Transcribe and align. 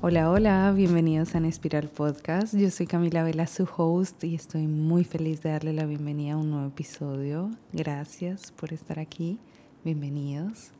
Hola, 0.00 0.30
hola, 0.30 0.72
bienvenidos 0.76 1.34
a 1.34 1.38
Espiral 1.38 1.88
Podcast. 1.88 2.54
Yo 2.54 2.70
soy 2.70 2.86
Camila 2.86 3.24
Vela, 3.24 3.48
su 3.48 3.66
host, 3.76 4.22
y 4.22 4.36
estoy 4.36 4.68
muy 4.68 5.02
feliz 5.02 5.42
de 5.42 5.50
darle 5.50 5.72
la 5.72 5.86
bienvenida 5.86 6.34
a 6.34 6.36
un 6.36 6.52
nuevo 6.52 6.68
episodio. 6.68 7.50
Gracias 7.72 8.52
por 8.52 8.72
estar 8.72 9.00
aquí, 9.00 9.40
bienvenidos. 9.82 10.70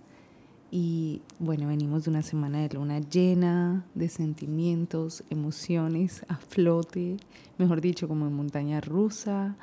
Y 0.70 1.20
bueno, 1.40 1.66
venimos 1.66 2.04
de 2.04 2.10
una 2.10 2.22
semana 2.22 2.60
de 2.60 2.68
luna 2.76 3.00
llena, 3.00 3.84
de 3.96 4.08
sentimientos, 4.08 5.24
emociones 5.30 6.24
a 6.28 6.36
flote, 6.36 7.16
mejor 7.58 7.80
dicho, 7.80 8.06
como 8.06 8.24
en 8.28 8.34
montaña 8.34 8.80
rusa, 8.80 9.56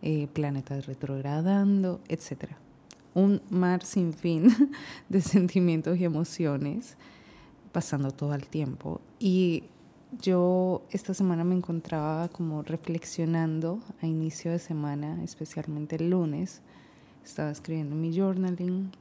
eh, 0.00 0.28
planetas 0.32 0.86
retrogradando, 0.86 2.00
etc. 2.08 2.52
Un 3.12 3.42
mar 3.50 3.84
sin 3.84 4.14
fin 4.14 4.48
de 5.10 5.20
sentimientos 5.20 5.98
y 5.98 6.04
emociones 6.06 6.96
pasando 7.74 8.12
todo 8.12 8.34
el 8.34 8.46
tiempo. 8.46 9.00
Y 9.18 9.64
yo 10.22 10.82
esta 10.90 11.12
semana 11.12 11.42
me 11.42 11.56
encontraba 11.56 12.28
como 12.28 12.62
reflexionando 12.62 13.80
a 14.00 14.06
inicio 14.06 14.52
de 14.52 14.60
semana, 14.60 15.22
especialmente 15.24 15.96
el 15.96 16.10
lunes. 16.10 16.62
Estaba 17.24 17.50
escribiendo 17.50 17.96
mi 17.96 18.16
journaling 18.16 18.92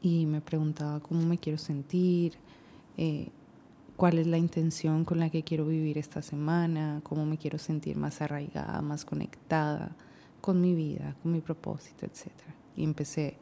y 0.00 0.26
me 0.26 0.40
preguntaba 0.40 1.00
cómo 1.00 1.22
me 1.26 1.38
quiero 1.38 1.58
sentir, 1.58 2.34
eh, 2.96 3.30
cuál 3.96 4.18
es 4.18 4.28
la 4.28 4.38
intención 4.38 5.04
con 5.04 5.18
la 5.18 5.28
que 5.28 5.42
quiero 5.42 5.66
vivir 5.66 5.98
esta 5.98 6.22
semana, 6.22 7.00
cómo 7.02 7.26
me 7.26 7.36
quiero 7.36 7.58
sentir 7.58 7.96
más 7.96 8.22
arraigada, 8.22 8.80
más 8.80 9.04
conectada 9.04 9.96
con 10.40 10.60
mi 10.60 10.76
vida, 10.76 11.16
con 11.20 11.32
mi 11.32 11.40
propósito, 11.40 12.06
etc. 12.06 12.30
Y 12.76 12.84
empecé 12.84 13.36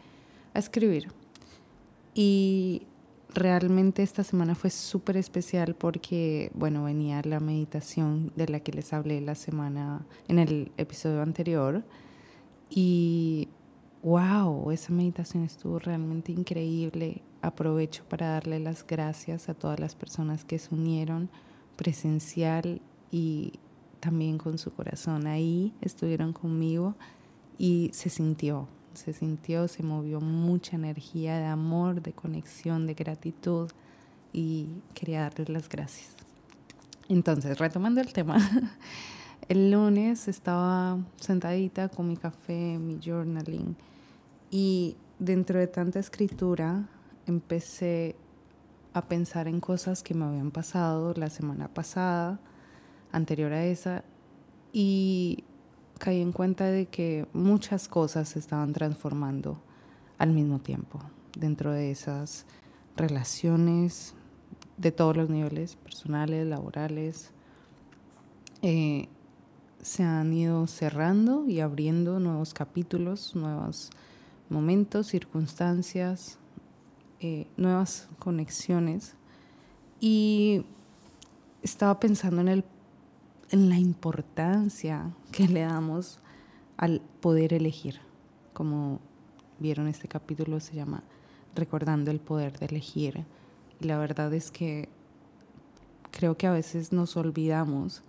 a 0.54 0.58
escribir. 0.58 1.08
Y 2.14 2.86
realmente 3.34 4.02
esta 4.02 4.24
semana 4.24 4.54
fue 4.54 4.70
súper 4.70 5.16
especial 5.16 5.74
porque, 5.74 6.50
bueno, 6.54 6.84
venía 6.84 7.22
la 7.24 7.40
meditación 7.40 8.32
de 8.36 8.48
la 8.48 8.60
que 8.60 8.72
les 8.72 8.92
hablé 8.92 9.20
la 9.20 9.34
semana 9.34 10.06
en 10.28 10.38
el 10.38 10.72
episodio 10.76 11.22
anterior 11.22 11.84
y 12.68 13.48
wow, 14.02 14.70
esa 14.70 14.92
meditación 14.92 15.44
estuvo 15.44 15.78
realmente 15.78 16.32
increíble. 16.32 17.22
Aprovecho 17.42 18.04
para 18.08 18.28
darle 18.28 18.60
las 18.60 18.86
gracias 18.86 19.48
a 19.48 19.54
todas 19.54 19.80
las 19.80 19.94
personas 19.94 20.44
que 20.44 20.58
se 20.58 20.74
unieron 20.74 21.30
presencial 21.76 22.80
y 23.10 23.54
también 24.00 24.38
con 24.38 24.58
su 24.58 24.72
corazón 24.72 25.26
ahí, 25.26 25.72
estuvieron 25.80 26.32
conmigo 26.32 26.94
y 27.58 27.90
se 27.92 28.08
sintió, 28.08 28.68
se 28.94 29.12
sintió, 29.12 29.68
se 29.68 29.82
movió 29.82 30.20
mucha 30.20 30.76
energía 30.76 31.38
de 31.38 31.46
amor, 31.46 32.02
de 32.02 32.12
conexión, 32.12 32.86
de 32.86 32.94
gratitud 32.94 33.70
y 34.32 34.68
quería 34.94 35.22
darles 35.22 35.48
las 35.48 35.68
gracias. 35.68 36.08
Entonces, 37.08 37.58
retomando 37.58 38.00
el 38.00 38.12
tema, 38.12 38.38
el 39.48 39.70
lunes 39.70 40.28
estaba 40.28 40.98
sentadita 41.16 41.88
con 41.88 42.08
mi 42.08 42.16
café, 42.16 42.78
mi 42.78 42.98
journaling 43.04 43.76
y 44.50 44.96
dentro 45.18 45.58
de 45.58 45.66
tanta 45.66 45.98
escritura 45.98 46.88
empecé 47.26 48.16
a 48.92 49.06
pensar 49.06 49.46
en 49.46 49.60
cosas 49.60 50.02
que 50.02 50.14
me 50.14 50.24
habían 50.24 50.50
pasado 50.50 51.14
la 51.14 51.30
semana 51.30 51.68
pasada, 51.68 52.40
anterior 53.12 53.52
a 53.52 53.64
esa, 53.64 54.04
y 54.72 55.44
caí 56.00 56.22
en 56.22 56.32
cuenta 56.32 56.64
de 56.64 56.86
que 56.86 57.28
muchas 57.34 57.86
cosas 57.86 58.30
se 58.30 58.38
estaban 58.38 58.72
transformando 58.72 59.60
al 60.16 60.32
mismo 60.32 60.58
tiempo 60.58 60.98
dentro 61.38 61.72
de 61.72 61.90
esas 61.90 62.46
relaciones 62.96 64.14
de 64.78 64.92
todos 64.92 65.14
los 65.14 65.28
niveles, 65.28 65.76
personales, 65.76 66.46
laborales. 66.46 67.32
Eh, 68.62 69.08
se 69.82 70.02
han 70.02 70.32
ido 70.32 70.66
cerrando 70.66 71.46
y 71.46 71.60
abriendo 71.60 72.18
nuevos 72.18 72.54
capítulos, 72.54 73.36
nuevos 73.36 73.90
momentos, 74.48 75.06
circunstancias, 75.06 76.38
eh, 77.20 77.46
nuevas 77.58 78.08
conexiones. 78.18 79.16
Y 80.00 80.64
estaba 81.62 82.00
pensando 82.00 82.40
en 82.40 82.48
el 82.48 82.64
en 83.50 83.68
la 83.68 83.78
importancia 83.78 85.12
que 85.32 85.48
le 85.48 85.60
damos 85.60 86.20
al 86.76 87.00
poder 87.20 87.52
elegir. 87.52 88.00
Como 88.52 89.00
vieron 89.58 89.88
este 89.88 90.08
capítulo 90.08 90.60
se 90.60 90.74
llama 90.74 91.02
Recordando 91.54 92.10
el 92.10 92.20
poder 92.20 92.58
de 92.58 92.66
elegir. 92.66 93.24
Y 93.80 93.84
la 93.84 93.98
verdad 93.98 94.32
es 94.32 94.50
que 94.50 94.88
creo 96.10 96.36
que 96.36 96.46
a 96.46 96.52
veces 96.52 96.92
nos 96.92 97.16
olvidamos 97.16 98.02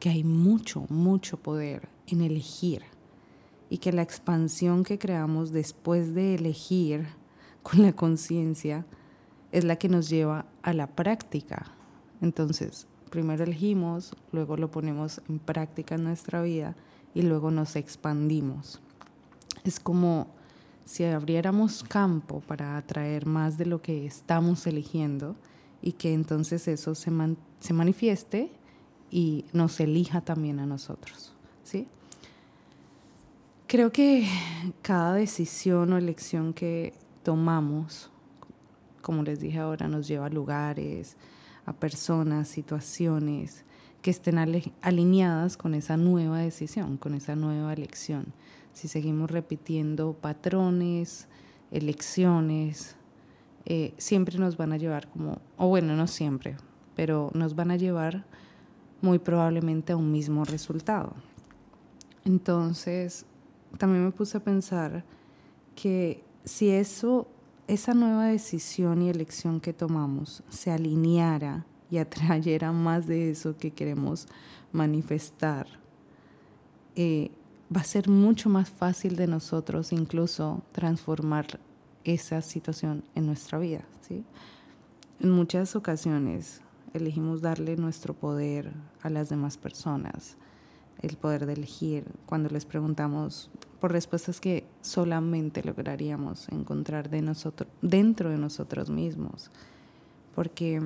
que 0.00 0.08
hay 0.08 0.24
mucho, 0.24 0.86
mucho 0.88 1.36
poder 1.36 1.88
en 2.06 2.22
elegir 2.22 2.82
y 3.68 3.78
que 3.78 3.92
la 3.92 4.02
expansión 4.02 4.84
que 4.84 4.98
creamos 4.98 5.52
después 5.52 6.14
de 6.14 6.34
elegir 6.34 7.06
con 7.62 7.82
la 7.82 7.92
conciencia 7.92 8.86
es 9.52 9.64
la 9.64 9.76
que 9.76 9.88
nos 9.88 10.08
lleva 10.08 10.46
a 10.62 10.72
la 10.72 10.86
práctica. 10.86 11.72
Entonces, 12.20 12.86
primero 13.08 13.44
elegimos, 13.44 14.14
luego 14.32 14.56
lo 14.56 14.70
ponemos 14.70 15.20
en 15.28 15.38
práctica 15.38 15.94
en 15.94 16.04
nuestra 16.04 16.42
vida 16.42 16.76
y 17.14 17.22
luego 17.22 17.50
nos 17.50 17.76
expandimos. 17.76 18.80
Es 19.64 19.80
como 19.80 20.28
si 20.84 21.04
abriéramos 21.04 21.82
campo 21.82 22.40
para 22.40 22.76
atraer 22.78 23.26
más 23.26 23.58
de 23.58 23.66
lo 23.66 23.82
que 23.82 24.06
estamos 24.06 24.66
eligiendo 24.66 25.36
y 25.82 25.92
que 25.92 26.14
entonces 26.14 26.66
eso 26.66 26.94
se, 26.94 27.10
manifieste 27.72 28.50
y 29.10 29.44
nos 29.52 29.80
elija 29.80 30.22
también 30.22 30.60
a 30.60 30.66
nosotros. 30.66 31.34
¿sí? 31.62 31.86
Creo 33.66 33.92
que 33.92 34.26
cada 34.82 35.14
decisión 35.14 35.92
o 35.92 35.98
elección 35.98 36.54
que 36.54 36.94
tomamos, 37.22 38.10
como 39.02 39.22
les 39.22 39.40
dije 39.40 39.58
ahora, 39.58 39.88
nos 39.88 40.08
lleva 40.08 40.26
a 40.26 40.30
lugares, 40.30 41.16
a 41.68 41.72
personas, 41.74 42.48
situaciones 42.48 43.64
que 44.02 44.10
estén 44.10 44.38
alineadas 44.80 45.56
con 45.56 45.74
esa 45.74 45.96
nueva 45.96 46.38
decisión, 46.38 46.96
con 46.96 47.14
esa 47.14 47.36
nueva 47.36 47.72
elección. 47.72 48.32
Si 48.72 48.88
seguimos 48.88 49.30
repitiendo 49.30 50.14
patrones, 50.14 51.28
elecciones, 51.70 52.96
eh, 53.66 53.92
siempre 53.98 54.38
nos 54.38 54.56
van 54.56 54.72
a 54.72 54.76
llevar 54.76 55.08
como, 55.08 55.40
o 55.56 55.68
bueno, 55.68 55.94
no 55.94 56.06
siempre, 56.06 56.56
pero 56.94 57.30
nos 57.34 57.54
van 57.54 57.70
a 57.70 57.76
llevar 57.76 58.24
muy 59.02 59.18
probablemente 59.18 59.92
a 59.92 59.96
un 59.96 60.10
mismo 60.10 60.44
resultado. 60.44 61.14
Entonces, 62.24 63.26
también 63.76 64.04
me 64.04 64.10
puse 64.10 64.38
a 64.38 64.44
pensar 64.44 65.04
que 65.74 66.24
si 66.44 66.70
eso 66.70 67.28
esa 67.68 67.92
nueva 67.92 68.24
decisión 68.24 69.02
y 69.02 69.10
elección 69.10 69.60
que 69.60 69.74
tomamos 69.74 70.42
se 70.48 70.72
alineara 70.72 71.66
y 71.90 71.98
atrayera 71.98 72.72
más 72.72 73.06
de 73.06 73.30
eso 73.30 73.56
que 73.56 73.70
queremos 73.70 74.26
manifestar, 74.72 75.66
eh, 76.96 77.30
va 77.74 77.82
a 77.82 77.84
ser 77.84 78.08
mucho 78.08 78.48
más 78.48 78.70
fácil 78.70 79.16
de 79.16 79.26
nosotros 79.26 79.92
incluso 79.92 80.62
transformar 80.72 81.60
esa 82.04 82.40
situación 82.40 83.04
en 83.14 83.26
nuestra 83.26 83.58
vida. 83.58 83.84
¿sí? 84.00 84.24
En 85.20 85.30
muchas 85.30 85.76
ocasiones 85.76 86.62
elegimos 86.94 87.42
darle 87.42 87.76
nuestro 87.76 88.14
poder 88.14 88.72
a 89.02 89.10
las 89.10 89.28
demás 89.28 89.58
personas, 89.58 90.38
el 91.02 91.18
poder 91.18 91.44
de 91.44 91.52
elegir. 91.52 92.06
Cuando 92.24 92.48
les 92.48 92.64
preguntamos 92.64 93.50
por 93.80 93.92
respuestas 93.92 94.40
que 94.40 94.64
solamente 94.80 95.62
lograríamos 95.62 96.48
encontrar 96.48 97.10
de 97.10 97.22
nosotros, 97.22 97.70
dentro 97.80 98.30
de 98.30 98.38
nosotros 98.38 98.90
mismos. 98.90 99.50
Porque 100.34 100.82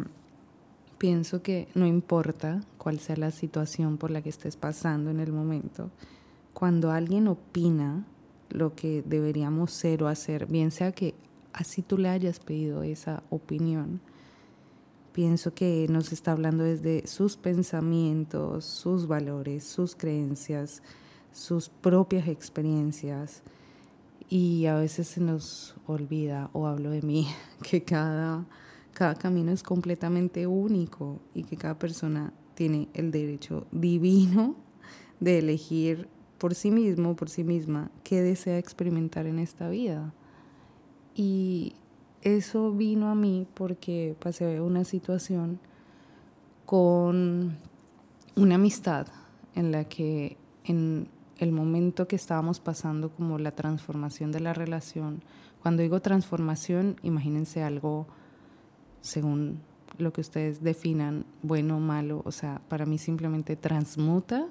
pienso 0.99 1.43
que 1.43 1.69
no 1.75 1.87
importa 1.87 2.61
cuál 2.79 3.01
sea 3.01 3.17
la 3.17 3.31
situación 3.31 3.99
por 3.99 4.11
la 4.11 4.23
que 4.23 4.29
estés 4.29 4.57
pasando 4.57 5.11
en 5.11 5.21
el 5.21 5.33
momento, 5.33 5.91
cuando 6.53 6.91
alguien 6.91 7.29
opina 7.29 8.07
lo 8.51 8.75
que 8.75 9.03
deberíamos 9.05 9.73
ser 9.73 10.03
o 10.03 10.09
hacer, 10.09 10.47
bien 10.47 10.71
sea 10.71 10.93
que 10.93 11.15
así 11.53 11.83
tú 11.83 11.99
le 11.99 12.09
hayas 12.09 12.41
pedido 12.41 12.83
esa 12.83 13.23
opinión, 13.31 14.01
pienso 15.13 15.55
que 15.55 15.87
nos 15.91 16.13
está 16.13 16.33
hablando 16.33 16.65
desde 16.65 17.07
sus 17.07 17.37
pensamientos, 17.37 18.65
sus 18.65 19.07
valores, 19.07 19.65
sus 19.65 19.95
creencias, 19.95 20.83
sus 21.33 21.69
propias 21.69 22.29
experiencias 22.29 23.43
y 24.29 24.67
a 24.67 24.77
veces 24.77 25.09
se 25.09 25.21
nos 25.21 25.75
olvida, 25.87 26.49
o 26.53 26.67
hablo 26.67 26.91
de 26.91 27.03
mí, 27.03 27.29
que 27.63 27.83
cada, 27.85 28.47
cada 28.93 29.15
camino 29.15 29.53
es 29.53 29.63
completamente 29.63 30.47
único 30.47 31.21
y 31.35 31.45
que 31.45 31.57
cada 31.57 31.79
persona 31.79 32.33
tiene 32.55 32.89
el 32.95 33.11
derecho 33.11 33.67
divino 33.73 34.55
de 35.21 35.39
elegir 35.39 36.09
por 36.39 36.55
sí 36.55 36.71
mismo, 36.71 37.15
por 37.15 37.29
sí 37.29 37.45
misma, 37.45 37.91
qué 38.03 38.21
desea 38.21 38.59
experimentar 38.59 39.27
en 39.27 39.39
esta 39.39 39.69
vida. 39.69 40.13
Y 41.15 41.75
eso 42.23 42.73
vino 42.73 43.09
a 43.09 43.15
mí 43.15 43.47
porque 43.55 44.17
pasé 44.19 44.61
una 44.61 44.85
situación 44.85 45.61
con 46.67 47.59
una 48.35 48.55
amistad 48.55 49.07
en 49.55 49.73
la 49.73 49.85
que 49.85 50.37
en 50.65 51.09
el 51.43 51.51
momento 51.51 52.07
que 52.07 52.15
estábamos 52.15 52.61
pasando 52.61 53.11
como 53.11 53.37
la 53.37 53.51
transformación 53.51 54.31
de 54.31 54.39
la 54.39 54.55
relación, 54.55 55.25
cuando 55.61 55.83
digo 55.83 56.01
transformación, 56.01 56.97
imagínense 57.03 57.65
algo 57.65 58.07
según 59.01 59.61
lo 59.99 60.13
que 60.13 60.21
ustedes 60.21 60.63
definan, 60.63 61.27
bueno 61.43 61.79
o 61.79 61.81
malo, 61.81 62.23
o 62.25 62.31
sea, 62.31 62.63
para 62.69 62.87
mí 62.87 62.97
simplemente 62.97 63.57
transmuta 63.57 64.47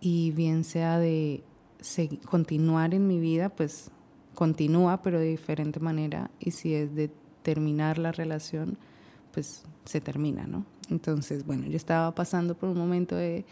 y 0.00 0.30
bien 0.30 0.62
sea 0.62 1.00
de 1.00 1.42
continuar 2.30 2.94
en 2.94 3.08
mi 3.08 3.18
vida, 3.18 3.48
pues 3.48 3.90
continúa, 4.34 5.02
pero 5.02 5.18
de 5.18 5.26
diferente 5.26 5.80
manera, 5.80 6.30
y 6.38 6.52
si 6.52 6.74
es 6.74 6.94
de 6.94 7.10
terminar 7.42 7.98
la 7.98 8.12
relación, 8.12 8.78
pues 9.32 9.64
se 9.84 10.00
termina, 10.00 10.46
¿no? 10.46 10.64
Entonces, 10.90 11.44
bueno, 11.44 11.66
yo 11.66 11.76
estaba 11.76 12.14
pasando 12.14 12.56
por 12.56 12.68
un 12.68 12.78
momento 12.78 13.16
de 13.16 13.44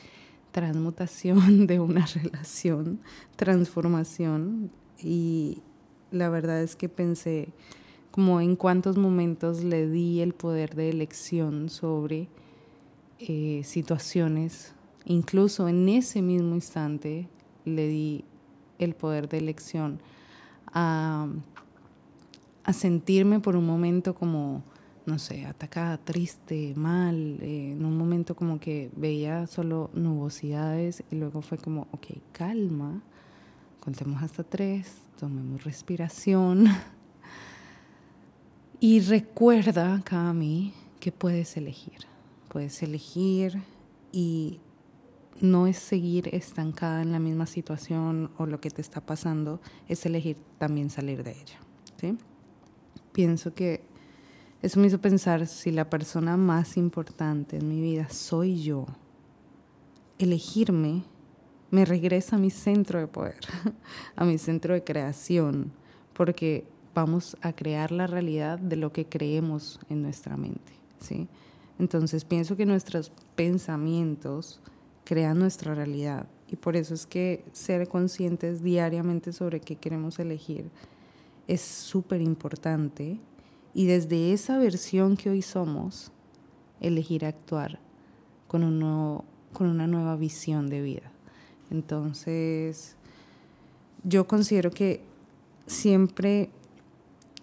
transmutación 0.57 1.67
de 1.67 1.81
una 1.81 2.07
relación, 2.07 2.99
transformación, 3.37 4.71
y 4.99 5.59
la 6.11 6.31
verdad 6.31 6.63
es 6.63 6.77
que 6.77 6.89
pensé 6.89 7.51
como 8.11 8.41
en 8.41 8.57
cuántos 8.57 8.97
momentos 8.97 9.63
le 9.63 9.87
di 9.87 10.23
el 10.23 10.33
poder 10.33 10.75
de 10.75 10.89
elección 10.89 11.69
sobre 11.69 12.31
eh, 13.19 13.61
situaciones, 13.65 14.73
incluso 15.05 15.69
en 15.69 15.91
ese 15.91 16.23
mismo 16.23 16.55
instante 16.55 17.29
le 17.67 17.89
di 17.89 18.25
el 18.79 18.95
poder 18.95 19.29
de 19.29 19.37
elección 19.37 20.01
a, 20.73 21.29
a 22.65 22.73
sentirme 22.73 23.41
por 23.41 23.57
un 23.57 23.67
momento 23.67 24.15
como 24.15 24.63
no 25.07 25.21
sé, 25.21 25.47
atacada, 25.47 25.99
triste, 25.99 26.75
mal, 26.77 27.39
eh, 27.41 27.73
en 27.73 27.85
un 27.85 27.97
momento 27.97 28.35
como 28.35 28.59
que 28.59 28.91
veía 28.97 29.47
solo 29.47 29.89
nubosidades 29.95 31.05
y 31.13 31.15
luego 31.17 31.43
fue 31.43 31.59
como, 31.59 31.83
ok, 31.93 32.07
calma, 32.33 33.03
contemos 33.79 34.21
hasta 34.23 34.43
tres, 34.43 34.97
tomemos 35.19 35.63
respiración 35.63 36.67
y 38.81 39.01
recuerda, 39.01 40.03
Cami, 40.05 40.75
que 40.99 41.13
puedes 41.13 41.57
elegir, 41.57 42.01
puedes 42.49 42.83
elegir 42.83 43.63
y 44.11 44.59
no 45.41 45.69
es 45.69 45.79
seguir 45.79 46.35
estancada 46.35 47.03
en 47.03 47.13
la 47.13 47.21
misma 47.21 47.47
situación 47.47 48.31
o 48.39 48.47
lo 48.47 48.61
que 48.61 48.71
te 48.71 48.81
está 48.81 49.01
pasando, 49.01 49.61
es 49.87 50.05
elegir 50.05 50.37
también 50.59 50.91
salir 50.91 51.23
de 51.23 51.33
ella. 51.33 51.59
¿sí? 52.01 52.19
Pienso 53.13 53.55
que 53.55 53.83
eso 54.63 54.81
me 54.81 54.87
hizo 54.87 55.01
pensar 55.01 55.47
si 55.47 55.71
la 55.71 55.89
persona 55.91 56.37
más 56.37 56.77
importante 56.77 57.57
en 57.57 57.69
mi 57.69 57.81
vida 57.81 58.09
soy 58.09 58.63
yo. 58.63 58.87
Elegirme 60.19 61.05
me 61.71 61.85
regresa 61.85 62.37
a 62.37 62.39
mi 62.39 62.51
centro 62.51 62.99
de 62.99 63.07
poder, 63.07 63.41
a 64.17 64.25
mi 64.25 64.39
centro 64.39 64.75
de 64.75 64.85
creación, 64.85 65.73
porque 66.15 66.67
vamos 66.95 67.37
a 67.43 67.53
crear 67.53 67.93
la 67.93 68.07
realidad 68.07 68.59
de 68.59 68.77
lo 68.77 68.93
que 68.93 69.07
creemos 69.07 69.79
en 69.91 70.03
nuestra 70.03 70.37
mente, 70.37 70.73
¿sí? 71.01 71.29
Entonces 71.79 72.25
pienso 72.25 72.57
que 72.57 72.65
nuestros 72.65 73.13
pensamientos 73.35 74.61
crean 75.05 75.39
nuestra 75.39 75.75
realidad 75.75 76.27
y 76.49 76.57
por 76.57 76.77
eso 76.77 76.95
es 76.95 77.07
que 77.07 77.45
ser 77.53 77.89
conscientes 77.89 78.63
diariamente 78.63 79.33
sobre 79.33 79.61
qué 79.61 79.77
queremos 79.77 80.19
elegir 80.19 80.71
es 81.47 81.61
súper 81.61 82.23
importante 82.23 83.21
y 83.77 83.85
desde 83.85 84.33
esa 84.33 84.57
versión 84.57 85.19
que 85.19 85.29
hoy 85.29 85.43
somos, 85.43 86.11
elegir 86.81 87.27
actuar 87.27 87.79
con, 88.49 88.63
con 89.53 89.67
una 89.67 89.87
nueva 89.87 90.17
visión 90.17 90.71
de 90.71 90.81
vida. 90.81 91.13
Entonces, 91.71 92.97
yo 94.03 94.27
considero 94.27 94.71
que 94.71 95.03
siempre, 95.67 96.49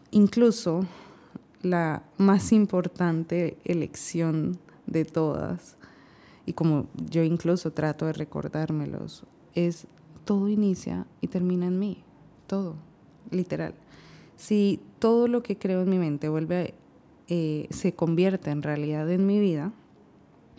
incluso 0.09 0.87
la 1.61 2.01
más 2.17 2.51
importante 2.51 3.59
elección 3.63 4.57
de 4.87 5.05
todas, 5.05 5.77
y 6.47 6.53
como 6.53 6.87
yo 7.11 7.21
incluso 7.21 7.73
trato 7.73 8.07
de 8.07 8.13
recordármelos, 8.13 9.23
es 9.53 9.85
todo 10.25 10.49
inicia 10.49 11.05
y 11.21 11.27
termina 11.27 11.67
en 11.67 11.77
mí, 11.77 12.03
todo, 12.47 12.73
literal. 13.29 13.75
Si 14.43 14.81
todo 14.99 15.29
lo 15.29 15.41
que 15.41 15.57
creo 15.57 15.83
en 15.83 15.89
mi 15.89 15.97
mente 15.97 16.27
vuelve, 16.27 16.73
eh, 17.29 17.65
se 17.69 17.93
convierte 17.93 18.49
en 18.49 18.61
realidad 18.61 19.09
en 19.09 19.25
mi 19.25 19.39
vida, 19.39 19.71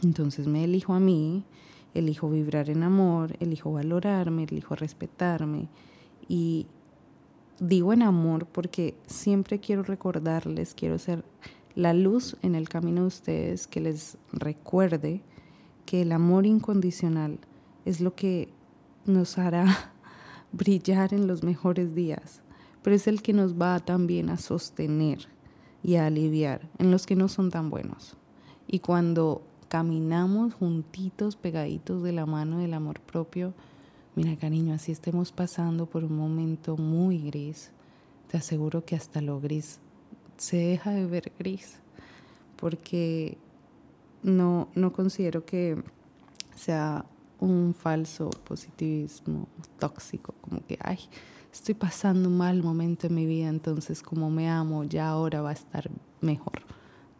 entonces 0.02 0.46
me 0.46 0.64
elijo 0.64 0.94
a 0.94 1.00
mí, 1.00 1.44
elijo 1.92 2.30
vibrar 2.30 2.70
en 2.70 2.82
amor, 2.82 3.36
elijo 3.40 3.72
valorarme, 3.72 4.44
elijo 4.44 4.74
respetarme. 4.74 5.68
Y 6.28 6.66
digo 7.60 7.92
en 7.92 8.00
amor 8.00 8.46
porque 8.46 8.96
siempre 9.04 9.60
quiero 9.60 9.82
recordarles, 9.82 10.72
quiero 10.72 10.98
ser 10.98 11.22
la 11.74 11.92
luz 11.92 12.38
en 12.40 12.54
el 12.54 12.70
camino 12.70 13.02
de 13.02 13.08
ustedes 13.08 13.66
que 13.66 13.80
les 13.80 14.16
recuerde 14.32 15.20
que 15.84 16.00
el 16.00 16.12
amor 16.12 16.46
incondicional 16.46 17.38
es 17.84 18.00
lo 18.00 18.14
que 18.14 18.48
nos 19.04 19.36
hará 19.36 19.92
brillar 20.52 21.12
en 21.12 21.26
los 21.26 21.42
mejores 21.42 21.94
días 21.94 22.40
pero 22.84 22.96
es 22.96 23.06
el 23.06 23.22
que 23.22 23.32
nos 23.32 23.54
va 23.54 23.80
también 23.80 24.28
a 24.28 24.36
sostener 24.36 25.26
y 25.82 25.96
a 25.96 26.06
aliviar 26.06 26.68
en 26.78 26.90
los 26.90 27.06
que 27.06 27.16
no 27.16 27.28
son 27.28 27.50
tan 27.50 27.70
buenos. 27.70 28.14
Y 28.66 28.80
cuando 28.80 29.42
caminamos 29.68 30.52
juntitos, 30.52 31.36
pegaditos 31.36 32.02
de 32.02 32.12
la 32.12 32.26
mano 32.26 32.58
del 32.58 32.74
amor 32.74 33.00
propio, 33.00 33.54
mira 34.16 34.36
cariño, 34.36 34.74
así 34.74 34.92
estemos 34.92 35.32
pasando 35.32 35.86
por 35.86 36.04
un 36.04 36.14
momento 36.14 36.76
muy 36.76 37.18
gris, 37.18 37.70
te 38.30 38.36
aseguro 38.36 38.84
que 38.84 38.96
hasta 38.96 39.22
lo 39.22 39.40
gris 39.40 39.80
se 40.36 40.58
deja 40.58 40.90
de 40.90 41.06
ver 41.06 41.32
gris, 41.38 41.78
porque 42.56 43.38
no, 44.22 44.68
no 44.74 44.92
considero 44.92 45.46
que 45.46 45.82
sea 46.54 47.06
un 47.40 47.74
falso 47.74 48.28
positivismo 48.28 49.48
tóxico, 49.78 50.34
como 50.42 50.62
que, 50.66 50.78
ay, 50.82 50.98
estoy 51.54 51.74
pasando 51.74 52.28
un 52.28 52.36
mal 52.36 52.64
momento 52.64 53.06
en 53.06 53.14
mi 53.14 53.26
vida, 53.26 53.48
entonces 53.48 54.02
como 54.02 54.28
me 54.28 54.50
amo, 54.50 54.82
ya 54.82 55.08
ahora 55.08 55.40
va 55.40 55.50
a 55.50 55.54
estar 55.54 55.88
mejor. 56.20 56.62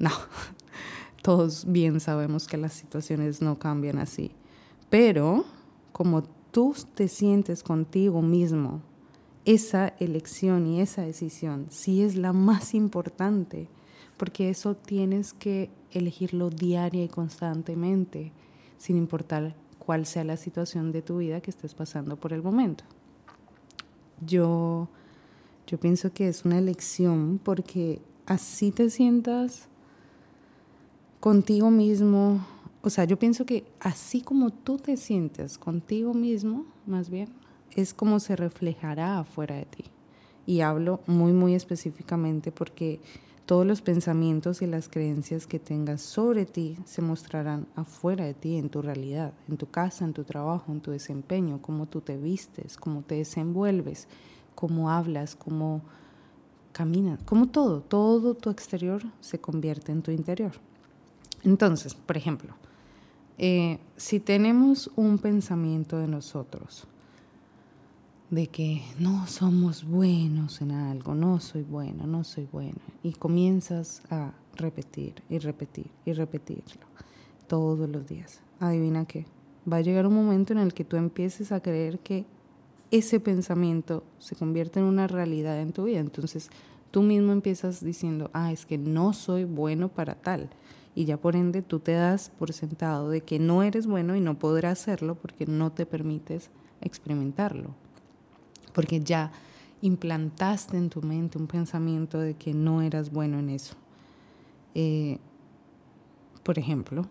No, 0.01 0.11
todos 1.23 1.71
bien 1.71 2.01
sabemos 2.01 2.49
que 2.49 2.57
las 2.57 2.73
situaciones 2.73 3.41
no 3.41 3.61
cambian 3.61 3.99
así, 3.99 4.33
pero 4.91 5.45
como 5.93 6.25
tú 6.51 6.75
te 6.95 7.07
sientes 7.07 7.63
contigo 7.63 8.23
mismo, 8.23 8.83
esa 9.45 9.89
elección 10.01 10.67
y 10.67 10.81
esa 10.81 11.03
decisión 11.03 11.67
sí 11.71 12.03
es 12.03 12.17
la 12.17 12.33
más 12.33 12.75
importante, 12.75 13.69
porque 14.17 14.51
eso 14.51 14.75
tienes 14.75 15.33
que 15.33 15.71
elegirlo 15.93 16.51
diaria 16.51 17.05
y 17.05 17.09
constantemente, 17.09 18.33
sin 18.79 18.97
importar 18.97 19.55
cuál 19.79 20.07
sea 20.07 20.25
la 20.25 20.37
situación 20.37 20.91
de 20.91 21.03
tu 21.03 21.19
vida 21.19 21.41
que 21.41 21.53
estés 21.53 21.75
pasando 21.75 22.17
por 22.17 22.33
el 22.33 22.43
momento 22.43 22.85
yo, 24.25 24.89
yo 25.67 25.79
pienso 25.79 26.13
que 26.13 26.29
es 26.29 26.45
una 26.45 26.59
elección 26.59 27.41
porque 27.43 28.01
así 28.27 28.71
te 28.71 28.91
sientas 28.91 29.69
contigo 31.21 31.71
mismo. 31.71 32.45
O 32.83 32.91
sea, 32.91 33.05
yo 33.05 33.19
pienso 33.19 33.47
que 33.47 33.65
así 33.81 34.21
como 34.21 34.51
tú 34.51 34.77
te 34.77 34.97
sientes 34.97 35.57
contigo 35.59 36.13
mismo, 36.13 36.67
más 36.87 37.09
bien, 37.09 37.29
es 37.71 37.95
como 37.95 38.21
se 38.21 38.37
reflejará 38.37 39.19
afuera 39.19 39.57
de 39.57 39.65
ti. 39.65 39.85
Y 40.47 40.61
hablo 40.61 41.01
muy, 41.07 41.33
muy 41.33 41.55
específicamente 41.55 42.53
porque 42.53 43.01
todos 43.47 43.67
los 43.67 43.83
pensamientos 43.83 44.63
y 44.63 44.67
las 44.67 44.89
creencias 44.89 45.47
que 45.47 45.59
tengas 45.59 46.01
sobre 46.01 46.47
ti 46.47 46.79
se 46.87 47.03
mostrarán 47.03 47.67
afuera 47.77 48.25
de 48.25 48.35
ti, 48.35 48.57
en 48.57 48.71
tu 48.71 48.81
realidad, 48.81 49.35
en 49.49 49.59
tu 49.59 49.71
casa, 49.71 50.05
en 50.05 50.15
tu 50.15 50.25
trabajo, 50.25 50.73
en 50.73 50.81
tu 50.81 50.91
desempeño, 50.91 51.61
cómo 51.61 51.87
tú 51.87 52.01
te 52.01 52.17
vistes, 52.17 52.77
cómo 52.77 53.03
te 53.03 53.17
desenvuelves, 53.17 54.09
cómo 54.55 54.91
hablas, 54.91 55.37
cómo 55.37 55.83
caminas, 56.73 57.21
como 57.25 57.49
todo, 57.49 57.81
todo 57.81 58.35
tu 58.35 58.51
exterior 58.51 59.03
se 59.21 59.39
convierte 59.39 59.93
en 59.93 60.03
tu 60.03 60.11
interior. 60.11 60.53
Entonces, 61.43 61.95
por 61.95 62.17
ejemplo, 62.17 62.55
eh, 63.37 63.79
si 63.97 64.21
tenemos 64.21 64.91
un 64.97 65.19
pensamiento 65.19 65.99
de 65.99 66.09
nosotros, 66.09 66.87
de 68.35 68.49
que 68.49 68.83
no 68.99 69.29
somos 69.29 69.85
buenos 69.85 70.61
en 70.61 70.73
algo, 70.73 71.15
no 71.15 71.39
soy 71.39 71.63
bueno, 71.63 72.05
no 72.09 72.25
soy 72.25 72.49
bueno, 72.51 72.79
y 73.05 73.13
comienzas 73.13 74.03
a 74.11 74.33
repetir 74.57 75.23
y 75.31 75.39
repetir 75.39 75.87
y 76.05 76.15
repetirlo 76.15 76.85
todos 77.47 77.89
los 77.89 78.09
días, 78.09 78.41
adivina 78.59 79.05
qué, 79.05 79.27
va 79.73 79.77
a 79.77 79.83
llegar 79.83 80.09
un 80.09 80.17
momento 80.17 80.53
en 80.53 80.59
el 80.59 80.75
que 80.75 80.85
tú 80.85 80.97
empieces 80.97 81.53
a 81.53 81.61
creer 81.61 82.01
que 82.01 82.27
ese 82.91 83.21
pensamiento 83.21 84.03
se 84.19 84.35
convierte 84.35 84.81
en 84.81 84.87
una 84.87 85.07
realidad 85.07 85.61
en 85.61 85.73
tu 85.73 85.85
vida. 85.85 86.01
Entonces 86.01 86.51
tú 86.91 87.03
mismo 87.03 87.31
empiezas 87.31 87.85
diciendo, 87.85 88.31
ah, 88.33 88.51
es 88.51 88.67
que 88.67 88.79
no 88.79 89.13
soy 89.13 89.45
bueno 89.45 89.89
para 89.89 90.17
tal. 90.17 90.51
y 90.97 91.05
ya 91.05 91.17
por 91.17 91.37
ende 91.37 91.63
tú 91.63 91.79
te 91.79 91.93
das 91.93 92.31
por 92.37 92.53
sentado 92.53 93.11
de 93.11 93.21
que 93.21 93.39
no 93.39 93.63
eres 93.63 93.87
bueno 93.87 94.17
y 94.17 94.21
no 94.21 94.39
podrás 94.39 94.81
hacerlo 94.81 95.15
porque 95.15 95.47
no 95.47 95.71
te 95.71 95.87
permites 95.87 96.51
experimentarlo. 96.81 97.84
Porque 98.75 99.01
ya 99.01 99.33
implantaste 99.81 100.77
en 100.77 100.91
tu 100.91 101.01
mente 101.01 101.39
un 101.39 101.47
pensamiento 101.47 102.19
de 102.19 102.35
que 102.35 102.53
no 102.53 102.83
eras 102.83 103.11
bueno 103.11 103.39
en 103.39 103.49
eso. 103.49 103.77
Eh, 104.75 105.19
por 106.43 106.59
ejemplo, 106.59 107.07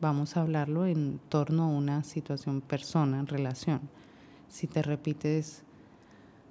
vamos 0.00 0.36
a 0.36 0.42
hablarlo 0.42 0.84
en 0.84 1.20
torno 1.30 1.64
a 1.64 1.68
una 1.68 2.04
situación 2.04 2.60
persona, 2.60 3.24
relación. 3.24 3.80
Si 4.48 4.66
te 4.66 4.82
repites, 4.82 5.62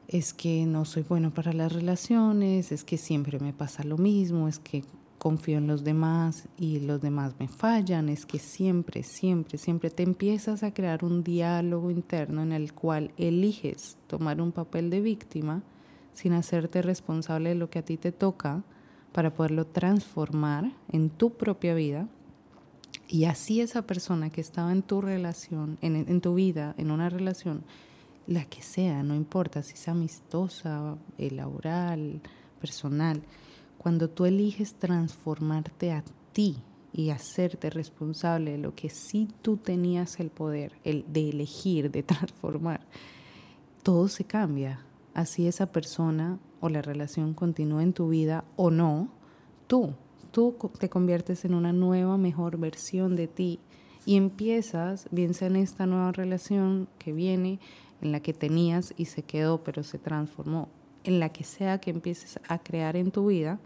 es 0.07 0.33
que 0.33 0.65
no 0.65 0.85
soy 0.85 1.03
bueno 1.03 1.33
para 1.33 1.53
las 1.53 1.71
relaciones, 1.71 2.71
es 2.71 2.83
que 2.83 2.97
siempre 2.97 3.39
me 3.39 3.53
pasa 3.53 3.83
lo 3.83 3.97
mismo, 3.97 4.47
es 4.47 4.59
que 4.59 4.83
confío 5.23 5.57
en 5.57 5.67
los 5.67 5.85
demás 5.85 6.49
y 6.57 6.81
los 6.81 6.99
demás 6.99 7.33
me 7.39 7.47
fallan, 7.47 8.09
es 8.09 8.25
que 8.25 8.39
siempre, 8.39 9.03
siempre, 9.03 9.57
siempre 9.57 9.89
te 9.89 10.03
empiezas 10.03 10.63
a 10.63 10.73
crear 10.73 11.05
un 11.05 11.23
diálogo 11.23 11.91
interno 11.91 12.41
en 12.41 12.51
el 12.51 12.73
cual 12.73 13.13
eliges 13.15 13.97
tomar 14.07 14.41
un 14.41 14.51
papel 14.51 14.89
de 14.89 14.99
víctima 14.99 15.63
sin 16.11 16.33
hacerte 16.33 16.81
responsable 16.81 17.49
de 17.49 17.55
lo 17.55 17.69
que 17.69 17.79
a 17.79 17.85
ti 17.85 17.95
te 17.95 18.11
toca 18.11 18.63
para 19.13 19.33
poderlo 19.33 19.65
transformar 19.65 20.73
en 20.91 21.09
tu 21.09 21.29
propia 21.37 21.73
vida. 21.73 22.09
Y 23.07 23.23
así 23.23 23.61
esa 23.61 23.83
persona 23.83 24.29
que 24.29 24.41
estaba 24.41 24.73
en 24.73 24.81
tu 24.81 24.99
relación, 24.99 25.77
en, 25.79 26.19
tu 26.19 26.35
vida, 26.35 26.75
en 26.77 26.91
una 26.91 27.07
relación, 27.07 27.63
la 28.27 28.43
que 28.43 28.61
sea, 28.61 29.03
no 29.03 29.15
importa 29.15 29.63
si 29.63 29.75
es 29.75 29.87
amistosa, 29.87 30.97
eh, 31.17 31.31
laboral, 31.31 32.19
personal, 32.59 33.23
cuando 33.83 34.09
tú 34.09 34.23
eliges 34.23 34.75
transformarte 34.75 35.91
a 35.91 36.05
ti 36.31 36.55
y 36.93 37.09
hacerte 37.09 37.69
responsable 37.69 38.51
de 38.51 38.57
lo 38.57 38.73
que 38.73 38.89
sí 38.89 39.27
tú 39.41 39.57
tenías 39.57 40.21
el 40.21 40.29
poder, 40.29 40.71
el 40.85 41.03
de 41.11 41.31
elegir, 41.31 41.91
de 41.91 42.01
transformar, 42.03 42.79
todo 43.83 44.07
se 44.07 44.23
cambia. 44.23 44.79
Así 45.13 45.47
esa 45.47 45.73
persona 45.73 46.39
o 46.61 46.69
la 46.69 46.81
relación 46.81 47.33
continúa 47.33 47.83
en 47.83 47.91
tu 47.91 48.07
vida 48.07 48.45
o 48.55 48.71
no, 48.71 49.09
tú, 49.67 49.95
tú 50.31 50.55
te 50.79 50.89
conviertes 50.89 51.43
en 51.43 51.53
una 51.53 51.73
nueva, 51.73 52.17
mejor 52.17 52.57
versión 52.57 53.17
de 53.17 53.27
ti 53.27 53.59
y 54.05 54.15
empiezas, 54.15 55.09
bien 55.11 55.33
sea 55.33 55.49
en 55.49 55.57
esta 55.57 55.87
nueva 55.87 56.13
relación 56.13 56.87
que 56.99 57.11
viene, 57.11 57.59
en 57.99 58.13
la 58.13 58.21
que 58.21 58.31
tenías 58.31 58.93
y 58.95 59.05
se 59.05 59.23
quedó, 59.23 59.61
pero 59.61 59.83
se 59.83 59.99
transformó, 59.99 60.69
en 61.03 61.19
la 61.19 61.33
que 61.33 61.43
sea 61.43 61.79
que 61.79 61.91
empieces 61.91 62.39
a 62.47 62.59
crear 62.59 62.95
en 62.95 63.11
tu 63.11 63.27
vida, 63.27 63.59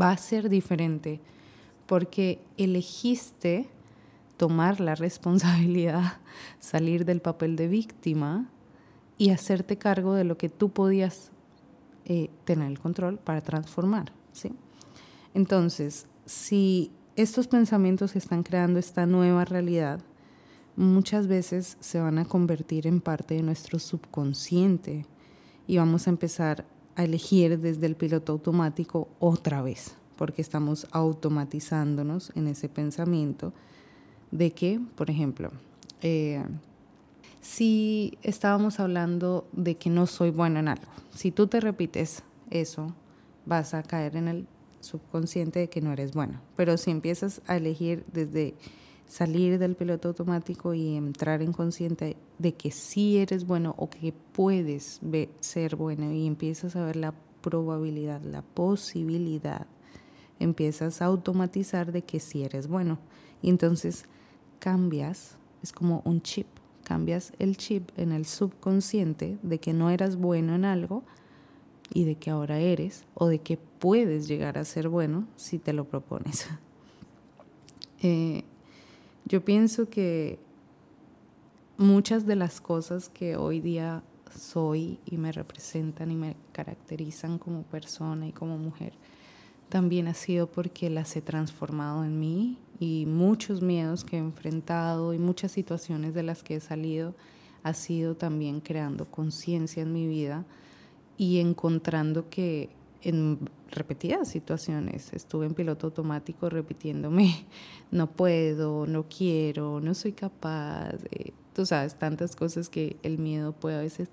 va 0.00 0.10
a 0.10 0.16
ser 0.16 0.48
diferente 0.48 1.20
porque 1.86 2.40
elegiste 2.56 3.68
tomar 4.36 4.80
la 4.80 4.94
responsabilidad, 4.94 6.14
salir 6.60 7.04
del 7.04 7.20
papel 7.20 7.56
de 7.56 7.68
víctima 7.68 8.48
y 9.18 9.30
hacerte 9.30 9.76
cargo 9.76 10.14
de 10.14 10.24
lo 10.24 10.38
que 10.38 10.48
tú 10.48 10.70
podías 10.70 11.30
eh, 12.06 12.30
tener 12.44 12.70
el 12.70 12.78
control 12.78 13.18
para 13.18 13.42
transformar. 13.42 14.12
¿sí? 14.32 14.52
Entonces, 15.34 16.06
si 16.24 16.90
estos 17.16 17.48
pensamientos 17.48 18.16
están 18.16 18.42
creando 18.42 18.78
esta 18.78 19.04
nueva 19.04 19.44
realidad, 19.44 20.00
muchas 20.76 21.26
veces 21.26 21.76
se 21.80 22.00
van 22.00 22.18
a 22.18 22.24
convertir 22.24 22.86
en 22.86 23.00
parte 23.00 23.34
de 23.34 23.42
nuestro 23.42 23.78
subconsciente 23.78 25.04
y 25.66 25.76
vamos 25.76 26.06
a 26.06 26.10
empezar 26.10 26.64
a 26.96 27.04
elegir 27.04 27.58
desde 27.58 27.86
el 27.86 27.96
piloto 27.96 28.32
automático 28.32 29.08
otra 29.18 29.62
vez, 29.62 29.94
porque 30.16 30.42
estamos 30.42 30.86
automatizándonos 30.90 32.32
en 32.34 32.48
ese 32.48 32.68
pensamiento 32.68 33.52
de 34.30 34.52
que, 34.52 34.80
por 34.94 35.10
ejemplo, 35.10 35.50
eh, 36.02 36.44
si 37.40 38.18
estábamos 38.22 38.80
hablando 38.80 39.48
de 39.52 39.76
que 39.76 39.90
no 39.90 40.06
soy 40.06 40.30
bueno 40.30 40.60
en 40.60 40.68
algo, 40.68 40.90
si 41.14 41.30
tú 41.30 41.46
te 41.46 41.60
repites 41.60 42.22
eso, 42.50 42.94
vas 43.46 43.74
a 43.74 43.82
caer 43.82 44.16
en 44.16 44.28
el 44.28 44.46
subconsciente 44.80 45.60
de 45.60 45.68
que 45.68 45.80
no 45.80 45.92
eres 45.92 46.12
bueno. 46.12 46.40
Pero 46.56 46.76
si 46.76 46.90
empiezas 46.90 47.40
a 47.46 47.56
elegir 47.56 48.04
desde 48.12 48.54
salir 49.10 49.58
del 49.58 49.74
piloto 49.74 50.08
automático 50.08 50.72
y 50.72 50.96
entrar 50.96 51.42
en 51.42 51.52
consciente 51.52 52.16
de 52.38 52.54
que 52.54 52.70
sí 52.70 53.18
eres 53.18 53.44
bueno 53.44 53.74
o 53.76 53.90
que 53.90 54.12
puedes 54.12 55.00
ser 55.40 55.74
bueno 55.74 56.12
y 56.12 56.28
empiezas 56.28 56.76
a 56.76 56.84
ver 56.84 56.94
la 56.94 57.12
probabilidad, 57.40 58.22
la 58.22 58.42
posibilidad, 58.42 59.66
empiezas 60.38 61.02
a 61.02 61.06
automatizar 61.06 61.90
de 61.90 62.02
que 62.02 62.20
sí 62.20 62.44
eres 62.44 62.68
bueno. 62.68 63.00
Y 63.42 63.50
entonces 63.50 64.04
cambias, 64.60 65.36
es 65.60 65.72
como 65.72 66.02
un 66.04 66.22
chip, 66.22 66.46
cambias 66.84 67.32
el 67.40 67.56
chip 67.56 67.90
en 67.96 68.12
el 68.12 68.26
subconsciente 68.26 69.38
de 69.42 69.58
que 69.58 69.72
no 69.72 69.90
eras 69.90 70.14
bueno 70.14 70.54
en 70.54 70.64
algo 70.64 71.02
y 71.92 72.04
de 72.04 72.14
que 72.14 72.30
ahora 72.30 72.60
eres 72.60 73.04
o 73.14 73.26
de 73.26 73.40
que 73.40 73.56
puedes 73.56 74.28
llegar 74.28 74.56
a 74.56 74.64
ser 74.64 74.88
bueno 74.88 75.26
si 75.34 75.58
te 75.58 75.72
lo 75.72 75.84
propones. 75.84 76.46
Eh, 78.02 78.44
yo 79.30 79.44
pienso 79.44 79.88
que 79.88 80.40
muchas 81.78 82.26
de 82.26 82.34
las 82.34 82.60
cosas 82.60 83.08
que 83.08 83.36
hoy 83.36 83.60
día 83.60 84.02
soy 84.36 84.98
y 85.06 85.18
me 85.18 85.30
representan 85.30 86.10
y 86.10 86.16
me 86.16 86.36
caracterizan 86.50 87.38
como 87.38 87.62
persona 87.62 88.26
y 88.26 88.32
como 88.32 88.58
mujer, 88.58 88.92
también 89.68 90.08
ha 90.08 90.14
sido 90.14 90.50
porque 90.50 90.90
las 90.90 91.14
he 91.14 91.22
transformado 91.22 92.02
en 92.02 92.18
mí 92.18 92.58
y 92.80 93.06
muchos 93.06 93.62
miedos 93.62 94.02
que 94.02 94.16
he 94.16 94.18
enfrentado 94.18 95.14
y 95.14 95.20
muchas 95.20 95.52
situaciones 95.52 96.12
de 96.12 96.24
las 96.24 96.42
que 96.42 96.56
he 96.56 96.60
salido 96.60 97.14
ha 97.62 97.72
sido 97.72 98.16
también 98.16 98.60
creando 98.60 99.08
conciencia 99.12 99.84
en 99.84 99.92
mi 99.92 100.08
vida 100.08 100.44
y 101.16 101.38
encontrando 101.38 102.28
que 102.30 102.68
en 103.02 103.48
repetidas 103.70 104.28
situaciones. 104.28 105.12
Estuve 105.12 105.46
en 105.46 105.54
piloto 105.54 105.88
automático 105.88 106.48
repitiéndome, 106.48 107.46
no 107.90 108.10
puedo, 108.10 108.86
no 108.86 109.06
quiero, 109.08 109.80
no 109.80 109.94
soy 109.94 110.12
capaz. 110.12 110.94
tú 111.52 111.66
sabes, 111.66 111.96
tantas 111.96 112.36
cosas 112.36 112.68
que 112.68 112.96
el 113.02 113.18
miedo 113.18 113.52
puede 113.52 113.76
a 113.76 113.80
veces 113.80 114.08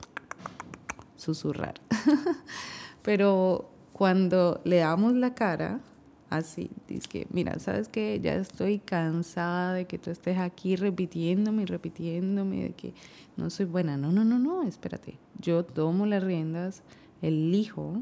susurrar. 1.16 1.76
Pero 3.02 3.70
cuando 3.94 4.62
le 4.64 4.78
damos 4.78 5.14
la 5.14 5.34
cara, 5.34 5.82
así, 6.30 6.70
dice 6.88 7.08
que, 7.08 7.28
mira, 7.32 7.58
¿sabes 7.60 7.88
qué? 7.88 8.20
Ya 8.22 8.36
estoy 8.36 8.80
cansada 8.80 9.74
de 9.74 9.86
que 9.86 9.98
tú 9.98 10.12
estés 10.12 10.38
aquí 10.38 10.76
repitiéndome 10.76 11.64
y 11.64 11.66
repitiéndome 11.66 12.64
de 12.64 12.74
que 12.74 12.94
no 13.36 13.50
soy 13.50 13.66
buena. 13.66 13.98
No, 13.98 14.12
no, 14.12 14.24
no, 14.24 14.40
no, 14.40 14.64
espérate. 14.64 15.18
Yo 15.40 15.64
tomo 15.64 16.06
las 16.06 16.24
riendas, 16.24 16.84
elijo 17.22 18.02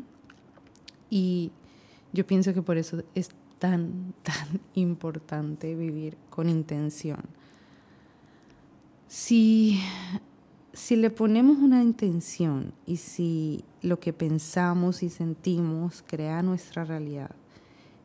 y 1.09 1.51
yo 2.13 2.25
pienso 2.25 2.53
que 2.53 2.61
por 2.61 2.77
eso 2.77 3.03
es 3.13 3.29
tan, 3.59 4.13
tan 4.23 4.61
importante 4.73 5.75
vivir 5.75 6.17
con 6.29 6.49
intención. 6.49 7.21
Si, 9.07 9.79
si 10.73 10.95
le 10.95 11.09
ponemos 11.09 11.57
una 11.57 11.83
intención 11.83 12.73
y 12.85 12.97
si 12.97 13.63
lo 13.81 13.99
que 13.99 14.13
pensamos 14.13 15.03
y 15.03 15.09
sentimos 15.09 16.03
crea 16.07 16.41
nuestra 16.41 16.85
realidad, 16.85 17.31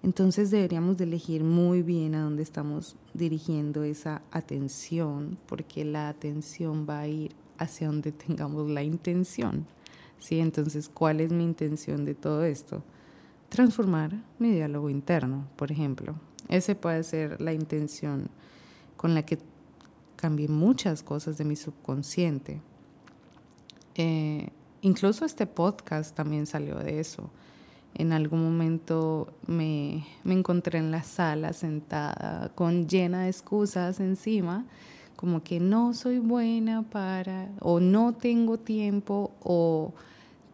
entonces 0.03 0.51
deberíamos 0.51 0.97
de 0.97 1.05
elegir 1.05 1.45
muy 1.45 1.83
bien 1.83 2.15
a 2.15 2.23
dónde 2.23 2.43
estamos 2.43 2.97
dirigiendo 3.13 3.83
esa 3.83 4.23
atención, 4.31 5.39
porque 5.47 5.85
la 5.85 6.09
atención 6.09 6.87
va 6.89 7.01
a 7.01 7.09
ir 7.09 7.35
hacia 7.59 7.89
donde 7.89 8.13
tengamos 8.13 8.71
la 8.71 8.83
intención. 8.83 9.67
¿Sí? 10.21 10.39
Entonces, 10.39 10.89
¿cuál 10.89 11.21
es 11.21 11.33
mi 11.33 11.43
intención 11.43 12.05
de 12.05 12.15
todo 12.15 12.45
esto? 12.45 12.85
Transformar 13.49 14.13
mi 14.39 14.53
diálogo 14.53 14.89
interno, 14.89 15.49
por 15.57 15.73
ejemplo. 15.73 16.15
Ese 16.49 16.75
puede 16.77 17.03
ser 17.03 17.41
la 17.41 17.53
intención 17.53 18.29
con 18.97 19.15
la 19.15 19.25
que 19.25 19.39
cambié 20.17 20.49
muchas 20.49 21.03
cosas 21.03 21.39
de 21.39 21.45
mi 21.45 21.57
subconsciente. 21.57 22.61
Eh, 23.97 24.51
incluso 24.83 25.25
este 25.25 25.47
podcast 25.47 26.15
también 26.15 26.47
salió 26.47 26.77
de 26.77 27.01
eso. 27.01 27.31
En 27.95 28.13
algún 28.13 28.45
momento 28.45 29.33
me, 29.47 30.07
me 30.23 30.35
encontré 30.35 30.79
en 30.79 30.91
la 30.91 31.03
sala 31.03 31.53
sentada 31.53 32.53
con 32.55 32.87
llena 32.87 33.23
de 33.23 33.31
excusas 33.31 33.99
encima 33.99 34.65
como 35.21 35.43
que 35.43 35.61
no 35.61 35.93
soy 35.93 36.19
buena 36.19 36.81
para, 36.81 37.51
o 37.61 37.79
no 37.79 38.15
tengo 38.15 38.57
tiempo, 38.57 39.33
o 39.41 39.93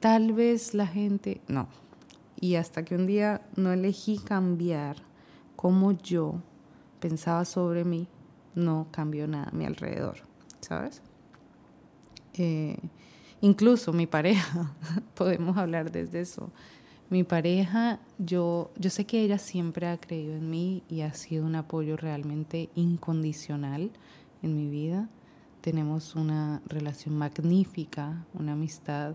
tal 0.01 0.33
vez 0.33 0.75
la 0.75 0.89
gente, 0.89 1.41
no. 1.47 1.69
Y 2.41 2.57
hasta 2.57 2.85
que 2.85 2.97
un 2.97 3.07
día 3.07 3.43
no 3.55 3.73
elegí 3.73 4.19
cambiar 4.19 4.97
como 5.55 5.93
yo 5.93 6.43
pensaba 6.99 7.45
sobre 7.45 7.85
mí, 7.85 8.09
no 8.57 8.89
cambió 8.91 9.29
nada 9.29 9.51
a 9.53 9.57
mi 9.57 9.67
alrededor, 9.67 10.17
¿sabes? 10.59 11.01
Eh, 12.35 12.77
incluso 13.43 13.93
mi 13.93 14.09
pareja, 14.09 14.75
podemos 15.15 15.57
hablar 15.59 15.93
desde 15.93 16.19
eso. 16.23 16.51
Mi 17.09 17.23
pareja, 17.23 18.01
yo, 18.19 18.73
yo 18.77 18.91
sé 18.91 19.07
que 19.07 19.21
ella 19.21 19.39
siempre 19.39 19.87
ha 19.87 19.97
creído 19.97 20.35
en 20.35 20.51
mí 20.51 20.83
y 20.89 21.03
ha 21.03 21.15
sido 21.15 21.47
un 21.47 21.55
apoyo 21.55 21.97
realmente 21.97 22.69
incondicional 22.75 23.93
en 24.43 24.57
mi 24.57 24.69
vida. 24.69 25.09
Tenemos 25.61 26.15
una 26.15 26.63
relación 26.67 27.17
magnífica, 27.17 28.25
una 28.35 28.53
amistad 28.53 29.15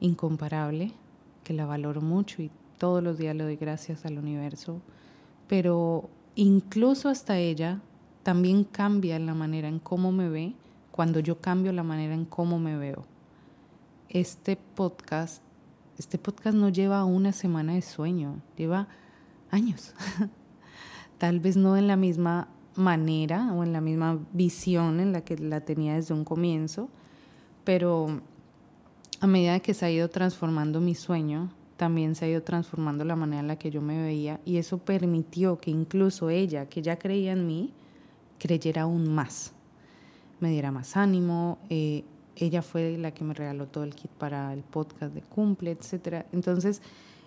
incomparable, 0.00 0.92
que 1.44 1.52
la 1.52 1.66
valoro 1.66 2.00
mucho 2.00 2.42
y 2.42 2.50
todos 2.78 3.02
los 3.02 3.18
días 3.18 3.36
le 3.36 3.44
doy 3.44 3.56
gracias 3.56 4.04
al 4.04 4.18
universo. 4.18 4.80
Pero 5.48 6.08
incluso 6.34 7.08
hasta 7.08 7.38
ella 7.38 7.80
también 8.22 8.64
cambia 8.64 9.18
la 9.18 9.34
manera 9.34 9.68
en 9.68 9.78
cómo 9.78 10.12
me 10.12 10.28
ve 10.28 10.54
cuando 10.90 11.20
yo 11.20 11.40
cambio 11.40 11.72
la 11.72 11.82
manera 11.82 12.14
en 12.14 12.24
cómo 12.24 12.58
me 12.58 12.76
veo. 12.76 13.04
Este 14.08 14.56
podcast 14.56 15.42
este 16.00 16.16
podcast 16.16 16.56
no 16.56 16.70
lleva 16.70 17.04
una 17.04 17.30
semana 17.30 17.74
de 17.74 17.82
sueño, 17.82 18.40
lleva 18.56 18.88
años. 19.50 19.92
Tal 21.18 21.40
vez 21.40 21.58
no 21.58 21.76
en 21.76 21.86
la 21.88 21.96
misma 21.96 22.48
manera 22.80 23.52
o 23.52 23.62
en 23.62 23.72
la 23.72 23.80
misma 23.80 24.18
visión 24.32 25.00
en 25.00 25.12
la 25.12 25.20
que 25.20 25.36
la 25.36 25.60
tenía 25.60 25.94
desde 25.94 26.14
un 26.14 26.24
comienzo, 26.24 26.88
pero 27.64 28.20
a 29.20 29.26
medida 29.26 29.60
que 29.60 29.74
se 29.74 29.84
ha 29.86 29.90
ido 29.90 30.08
transformando 30.08 30.80
mi 30.80 30.94
sueño, 30.94 31.52
también 31.76 32.14
se 32.14 32.24
ha 32.24 32.28
ido 32.28 32.42
transformando 32.42 33.04
la 33.04 33.16
manera 33.16 33.40
en 33.40 33.48
la 33.48 33.56
que 33.56 33.70
yo 33.70 33.80
me 33.80 34.02
veía 34.02 34.40
y 34.44 34.56
eso 34.56 34.78
permitió 34.78 35.58
que 35.58 35.70
incluso 35.70 36.28
ella, 36.30 36.66
que 36.66 36.82
ya 36.82 36.98
creía 36.98 37.32
en 37.32 37.46
mí, 37.46 37.72
creyera 38.38 38.82
aún 38.82 39.12
más, 39.12 39.52
me 40.40 40.50
diera 40.50 40.72
más 40.72 40.96
ánimo, 40.96 41.58
eh, 41.68 42.04
ella 42.36 42.62
fue 42.62 42.96
la 42.98 43.12
que 43.12 43.24
me 43.24 43.34
regaló 43.34 43.66
todo 43.66 43.84
el 43.84 43.94
kit 43.94 44.10
para 44.10 44.52
el 44.52 44.62
podcast 44.62 45.14
de 45.14 45.20
cumple, 45.20 45.72
etc. 45.72 46.24
Entonces, 46.32 46.80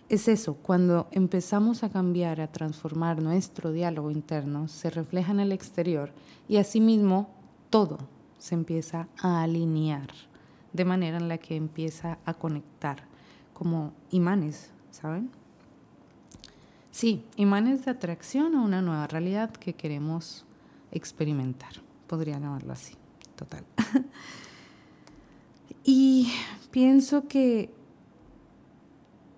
es 0.10 0.28
eso, 0.28 0.56
cuando 0.56 1.08
empezamos 1.12 1.84
a 1.84 1.90
cambiar, 1.90 2.42
a 2.42 2.52
transformar 2.52 3.22
nuestro 3.22 3.72
diálogo 3.72 4.12
interno, 4.12 4.68
se 4.68 4.90
refleja 4.90 5.32
en 5.32 5.40
el 5.40 5.52
exterior 5.52 6.12
y 6.48 6.58
asimismo 6.58 7.30
todo 7.70 7.98
se 8.38 8.56
empieza 8.56 9.08
a 9.20 9.42
alinear 9.42 10.10
de 10.74 10.86
manera 10.86 11.18
en 11.18 11.30
la 11.30 11.38
que 11.38 11.56
empieza 11.56 12.18
a 12.26 12.34
conectar 12.34 13.04
como 13.54 13.94
imanes, 14.12 14.72
¿saben? 14.92 15.30
Sí, 16.92 17.24
imanes 17.38 17.86
de 17.86 17.92
atracción 17.92 18.56
a 18.56 18.62
una 18.62 18.82
nueva 18.82 19.08
realidad 19.08 19.52
que 19.52 19.74
queremos 19.74 20.46
experimentar, 20.92 21.74
podría 22.08 22.40
llamarlo 22.40 22.74
así, 22.74 22.96
total. 23.36 23.64
Y 25.86 26.32
pienso 26.72 27.28
que 27.28 27.70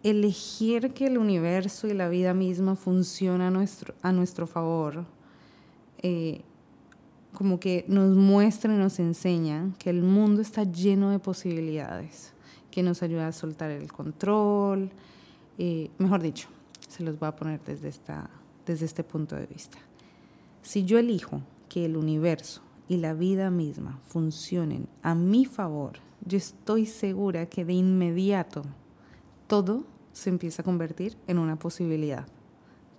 elegir 0.10 0.94
que 0.94 1.08
el 1.08 1.18
universo 1.18 1.88
y 1.88 1.94
la 1.94 2.10
vida 2.10 2.34
misma 2.34 2.76
funciona 2.76 3.48
a 3.48 3.52
nuestro, 3.52 3.94
a 4.02 4.12
nuestro 4.12 4.48
favor, 4.48 5.06
eh, 6.00 6.42
como 7.34 7.60
que 7.60 7.86
nos 7.88 8.16
muestra 8.16 8.74
y 8.74 8.78
nos 8.78 9.00
enseña 9.00 9.74
que 9.80 9.90
el 9.90 10.02
mundo 10.02 10.42
está 10.42 10.64
lleno 10.64 11.10
de 11.10 11.20
posibilidades, 11.20 12.34
que 12.72 12.84
nos 12.84 13.04
ayuda 13.04 13.28
a 13.28 13.32
soltar 13.32 13.72
el 13.72 13.92
control, 13.92 14.92
eh, 15.58 15.90
mejor 15.98 16.22
dicho, 16.22 16.48
se 16.88 17.04
los 17.04 17.20
voy 17.20 17.28
a 17.28 17.36
poner 17.36 17.62
desde, 17.64 17.90
esta, 17.90 18.30
desde 18.66 18.86
este 18.86 19.04
punto 19.04 19.36
de 19.36 19.48
vista. 19.48 19.78
Si 20.62 20.86
yo 20.86 20.98
elijo 21.00 21.42
que 21.68 21.86
el 21.86 21.98
universo 21.98 22.62
y 22.88 22.98
la 22.98 23.14
vida 23.14 23.50
misma 23.50 24.00
funcionen 24.08 24.88
a 25.02 25.16
mi 25.16 25.46
favor 25.46 26.06
yo 26.28 26.38
estoy 26.38 26.88
segura 26.88 27.46
que 27.46 27.64
de 27.66 27.74
inmediato 27.74 28.64
todo 29.48 29.84
se 30.16 30.30
empieza 30.30 30.62
a 30.62 30.66
convertir 30.66 31.18
en 31.28 31.38
una 31.38 31.58
posibilidad. 31.58 32.26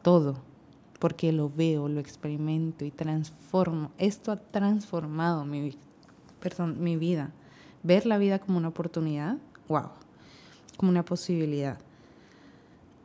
Todo. 0.02 0.36
Porque 1.00 1.32
lo 1.32 1.50
veo, 1.50 1.88
lo 1.88 1.98
experimento 1.98 2.84
y 2.84 2.90
transformo. 2.90 3.90
Esto 3.96 4.32
ha 4.32 4.36
transformado 4.36 5.44
mi, 5.46 5.76
perdón, 6.40 6.76
mi 6.80 6.96
vida. 6.96 7.32
Ver 7.82 8.04
la 8.04 8.18
vida 8.18 8.38
como 8.38 8.58
una 8.58 8.68
oportunidad, 8.68 9.38
wow, 9.68 9.88
como 10.76 10.90
una 10.90 11.04
posibilidad. 11.04 11.78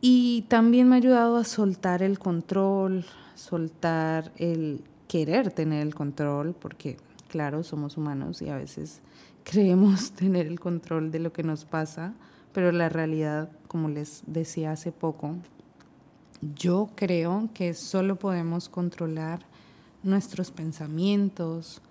Y 0.01 0.43
también 0.49 0.89
me 0.89 0.95
ha 0.95 0.97
ayudado 0.97 1.38
a 1.38 1.43
soltar 1.43 2.03
el 2.03 2.19
control, 2.19 3.05
soltar 3.36 4.31
el 4.36 4.83
querer 5.07 5.51
tener 5.51 5.86
el 5.86 5.95
control, 5.95 6.53
porque 6.53 6.97
claro, 7.29 7.63
somos 7.63 7.97
humanos 7.97 8.41
y 8.41 8.49
a 8.49 8.57
veces 8.57 9.01
creemos 9.43 10.12
tener 10.15 10.47
el 10.47 10.59
control 10.59 11.12
de 11.12 11.19
lo 11.19 11.31
que 11.31 11.43
nos 11.43 11.63
pasa, 11.63 12.13
pero 12.53 12.71
la 12.71 12.89
realidad, 12.89 13.49
como 13.67 13.89
les 13.89 14.23
decía 14.27 14.71
hace 14.71 14.91
poco, 14.91 15.35
yo 16.55 16.89
creo 16.95 17.49
que 17.53 17.73
solo 17.73 18.17
podemos 18.17 18.67
controlar 18.69 19.45
nuestros 20.03 20.51
pensamientos, 20.51 21.81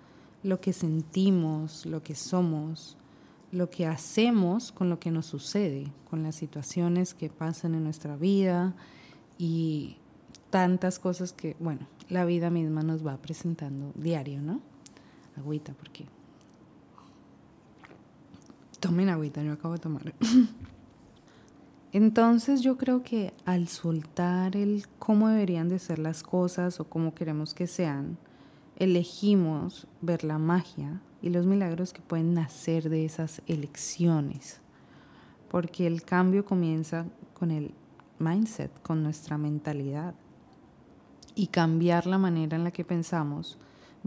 lo 0.43 0.59
que 0.59 0.73
sentimos, 0.73 1.85
lo 1.85 2.03
que 2.03 2.15
somos, 2.15 2.97
lo 3.51 3.69
que 3.69 3.85
hacemos 3.85 4.71
con 4.71 4.89
lo 4.89 4.99
que 4.99 5.11
nos 5.11 5.25
sucede, 5.25 5.91
con 6.09 6.23
las 6.23 6.35
situaciones 6.35 7.13
que 7.13 7.29
pasan 7.29 7.75
en 7.75 7.83
nuestra 7.83 8.15
vida 8.15 8.73
y 9.37 9.97
tantas 10.49 10.99
cosas 10.99 11.33
que, 11.33 11.55
bueno, 11.59 11.87
la 12.09 12.25
vida 12.25 12.49
misma 12.49 12.83
nos 12.83 13.05
va 13.05 13.17
presentando 13.17 13.91
diario, 13.95 14.41
¿no? 14.41 14.61
Agüita, 15.37 15.73
porque 15.73 16.05
Tomen 18.81 19.09
agüita, 19.09 19.43
yo 19.43 19.53
acabo 19.53 19.75
de 19.75 19.79
tomar. 19.79 20.13
Entonces 21.93 22.61
yo 22.61 22.77
creo 22.77 23.03
que 23.03 23.31
al 23.45 23.67
soltar 23.67 24.55
el 24.55 24.87
cómo 24.97 25.29
deberían 25.29 25.69
de 25.69 25.77
ser 25.77 25.99
las 25.99 26.23
cosas 26.23 26.79
o 26.79 26.85
cómo 26.85 27.13
queremos 27.13 27.53
que 27.53 27.67
sean, 27.67 28.17
elegimos 28.77 29.87
ver 30.01 30.23
la 30.23 30.39
magia 30.39 30.99
y 31.21 31.29
los 31.29 31.45
milagros 31.45 31.93
que 31.93 32.01
pueden 32.01 32.33
nacer 32.33 32.89
de 32.89 33.05
esas 33.05 33.43
elecciones. 33.45 34.61
Porque 35.47 35.85
el 35.85 36.01
cambio 36.03 36.43
comienza 36.43 37.05
con 37.37 37.51
el 37.51 37.75
mindset, 38.17 38.71
con 38.81 39.03
nuestra 39.03 39.37
mentalidad. 39.37 40.15
Y 41.35 41.47
cambiar 41.47 42.07
la 42.07 42.17
manera 42.17 42.57
en 42.57 42.63
la 42.63 42.71
que 42.71 42.83
pensamos 42.83 43.59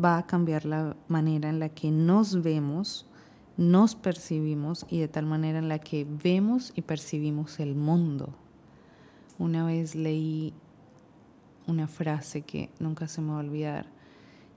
va 0.02 0.18
a 0.18 0.26
cambiar 0.26 0.64
la 0.64 0.96
manera 1.06 1.48
en 1.48 1.60
la 1.60 1.68
que 1.68 1.92
nos 1.92 2.42
vemos 2.42 3.06
nos 3.56 3.94
percibimos 3.94 4.86
y 4.88 4.98
de 4.98 5.08
tal 5.08 5.26
manera 5.26 5.58
en 5.58 5.68
la 5.68 5.78
que 5.78 6.06
vemos 6.08 6.72
y 6.74 6.82
percibimos 6.82 7.60
el 7.60 7.74
mundo. 7.74 8.34
Una 9.38 9.64
vez 9.64 9.94
leí 9.94 10.52
una 11.66 11.86
frase 11.86 12.42
que 12.42 12.70
nunca 12.78 13.08
se 13.08 13.20
me 13.20 13.30
va 13.30 13.36
a 13.36 13.40
olvidar 13.40 13.86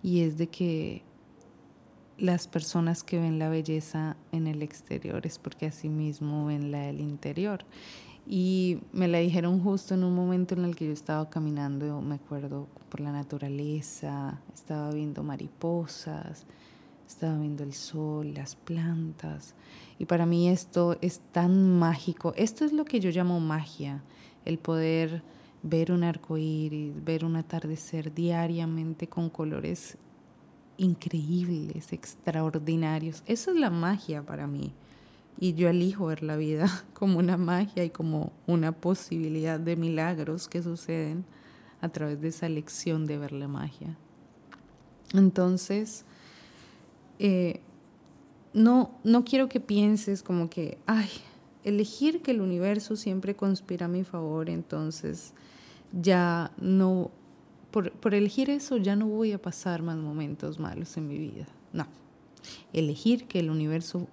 y 0.04 0.22
es 0.22 0.38
de 0.38 0.48
que 0.48 1.04
las 2.18 2.48
personas 2.48 3.04
que 3.04 3.20
ven 3.20 3.40
la 3.40 3.50
belleza 3.50 4.18
en 4.32 4.48
el 4.48 4.62
exterior 4.64 5.26
es 5.26 5.38
porque 5.38 5.68
así 5.68 5.90
mismo 5.90 6.46
ven 6.46 6.72
la 6.72 6.80
del 6.80 7.00
interior. 7.00 7.64
Y 8.30 8.80
me 8.92 9.08
la 9.08 9.20
dijeron 9.20 9.64
justo 9.64 9.94
en 9.94 10.04
un 10.04 10.14
momento 10.14 10.54
en 10.54 10.66
el 10.66 10.76
que 10.76 10.88
yo 10.88 10.92
estaba 10.92 11.30
caminando, 11.30 12.02
me 12.02 12.16
acuerdo, 12.16 12.68
por 12.90 13.00
la 13.00 13.12
naturaleza, 13.12 14.42
estaba 14.54 14.92
viendo 14.92 15.24
mariposas, 15.24 16.46
estaba 17.08 17.38
viendo 17.40 17.64
el 17.64 17.74
sol, 17.74 18.34
las 18.34 18.56
plantas. 18.56 19.56
Y 20.00 20.06
para 20.06 20.26
mí 20.26 20.50
esto 20.50 20.98
es 21.02 21.22
tan 21.32 21.78
mágico. 21.80 22.34
Esto 22.36 22.66
es 22.66 22.74
lo 22.74 22.86
que 22.86 23.00
yo 23.00 23.10
llamo 23.10 23.40
magia, 23.40 24.04
el 24.46 24.58
poder 24.60 25.24
ver 25.64 25.92
un 25.92 26.04
arco 26.04 26.38
iris, 26.38 26.94
ver 27.04 27.26
un 27.26 27.36
atardecer 27.36 28.14
diariamente 28.14 29.08
con 29.08 29.30
colores 29.30 29.98
increíbles, 30.78 31.92
extraordinarios. 31.92 33.24
Eso 33.26 33.52
es 33.52 33.58
la 33.58 33.70
magia 33.70 34.24
para 34.24 34.48
mí. 34.48 34.74
Y 35.40 35.54
yo 35.54 35.70
elijo 35.70 36.08
ver 36.08 36.24
la 36.24 36.36
vida 36.36 36.68
como 36.94 37.20
una 37.20 37.38
magia 37.38 37.84
y 37.84 37.90
como 37.90 38.32
una 38.46 38.72
posibilidad 38.72 39.60
de 39.60 39.76
milagros 39.76 40.48
que 40.48 40.62
suceden 40.62 41.26
a 41.82 41.90
través 41.90 42.22
de 42.22 42.30
esa 42.30 42.46
elección 42.48 43.06
de 43.06 43.18
ver 43.18 43.32
la 43.32 43.48
magia. 43.48 43.98
Entonces, 45.14 46.06
eh, 47.20 47.62
no, 48.54 48.92
no 49.04 49.24
quiero 49.24 49.50
que 49.50 49.60
pienses 49.60 50.24
como 50.24 50.50
que, 50.50 50.78
ay, 50.86 51.10
elegir 51.64 52.22
que 52.22 52.32
el 52.32 52.42
universo 52.42 52.96
siempre 52.96 53.36
conspira 53.36 53.86
a 53.86 53.90
mi 53.90 54.04
favor, 54.04 54.50
entonces 54.50 55.34
ya 55.92 56.52
no, 56.58 57.12
por, 57.72 57.92
por 57.92 58.14
elegir 58.14 58.50
eso 58.50 58.78
ya 58.78 58.96
no 58.96 59.08
voy 59.08 59.32
a 59.32 59.42
pasar 59.42 59.82
más 59.82 59.98
momentos 59.98 60.60
malos 60.60 60.98
en 60.98 61.08
mi 61.08 61.18
vida. 61.18 61.48
No, 61.74 61.88
elegir 62.74 63.28
que 63.28 63.40
el 63.40 63.50
universo 63.50 64.08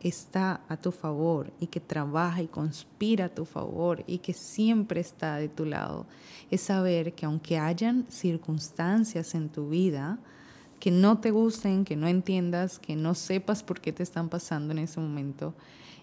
está 0.00 0.62
a 0.68 0.76
tu 0.78 0.92
favor 0.92 1.52
y 1.60 1.66
que 1.66 1.80
trabaja 1.80 2.42
y 2.42 2.48
conspira 2.48 3.26
a 3.26 3.34
tu 3.34 3.44
favor 3.44 4.02
y 4.06 4.18
que 4.18 4.32
siempre 4.32 5.00
está 5.00 5.36
de 5.36 5.48
tu 5.48 5.66
lado, 5.66 6.06
es 6.50 6.62
saber 6.62 7.12
que 7.14 7.26
aunque 7.26 7.58
hayan 7.58 8.06
circunstancias 8.10 9.34
en 9.34 9.50
tu 9.50 9.68
vida, 9.68 10.18
que 10.80 10.90
no 10.90 11.18
te 11.18 11.30
gusten, 11.30 11.84
que 11.84 11.94
no 11.94 12.08
entiendas, 12.08 12.78
que 12.78 12.96
no 12.96 13.14
sepas 13.14 13.62
por 13.62 13.80
qué 13.80 13.92
te 13.92 14.02
están 14.02 14.30
pasando 14.30 14.72
en 14.72 14.78
ese 14.78 14.98
momento, 14.98 15.54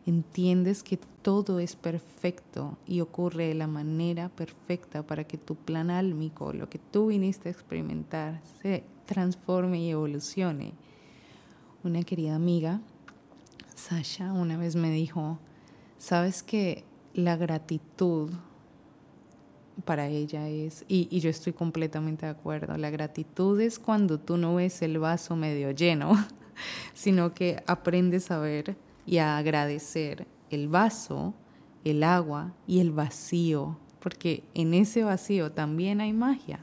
entiendes 0.06 0.84
que 0.84 0.98
todo 1.22 1.60
es 1.60 1.76
perfecto 1.76 2.78
y 2.86 3.02
ocurre 3.02 3.48
de 3.48 3.56
la 3.56 3.68
manera 3.68 4.30
perfecta 4.30 5.06
para 5.06 5.26
que 5.26 5.38
tu 5.38 5.56
plan 5.56 5.90
álmico, 5.90 6.54
lo 6.54 6.70
que 6.70 6.78
tú 6.80 7.08
viniste 7.08 7.50
a 7.50 7.52
experimentar, 7.52 8.42
se 8.62 8.84
transforme 9.06 9.82
y 9.82 9.90
evolucione. 9.90 10.74
Una 11.84 12.04
querida 12.04 12.36
amiga, 12.36 12.80
Sasha, 13.76 14.32
una 14.32 14.58
vez 14.58 14.76
me 14.76 14.92
dijo, 14.92 15.40
sabes 15.98 16.44
que 16.44 16.84
la 17.14 17.36
gratitud 17.36 18.32
para 19.86 20.08
ella 20.08 20.50
es, 20.50 20.86
y, 20.88 21.08
y, 21.12 21.20
yo 21.20 21.30
estoy 21.30 21.54
completamente 21.54 22.26
de 22.26 22.32
acuerdo, 22.32 22.78
la 22.78 22.90
gratitud 22.90 23.60
es 23.62 23.80
cuando 23.80 24.20
tú 24.20 24.38
no 24.38 24.56
ves 24.56 24.82
el 24.82 25.00
vaso 25.00 25.36
medio 25.36 25.72
lleno, 25.72 26.14
sino 26.94 27.34
que 27.34 27.62
aprendes 27.68 28.32
a 28.32 28.40
ver 28.40 28.76
y 29.06 29.18
a 29.18 29.38
agradecer 29.38 30.28
el 30.50 30.68
vaso, 30.68 31.34
el 31.84 32.04
agua 32.04 32.54
y 32.68 32.80
el 32.80 32.92
vacío, 32.92 33.78
porque 34.00 34.44
en 34.54 34.74
ese 34.74 35.04
vacío 35.04 35.52
también 35.52 36.02
hay 36.02 36.14
magia. 36.14 36.60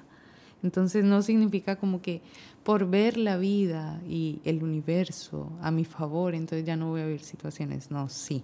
Entonces 0.62 1.04
no 1.04 1.20
significa 1.22 1.76
como 1.76 2.00
que 2.00 2.22
por 2.62 2.88
ver 2.88 3.18
la 3.18 3.36
vida 3.36 4.00
y 4.08 4.40
el 4.44 4.62
universo 4.62 5.52
a 5.60 5.70
mi 5.70 5.84
favor, 5.84 6.34
entonces 6.34 6.66
ya 6.66 6.76
no 6.76 6.88
voy 6.88 7.02
a 7.02 7.06
vivir 7.06 7.20
situaciones. 7.20 7.90
No, 7.90 8.08
sí, 8.08 8.42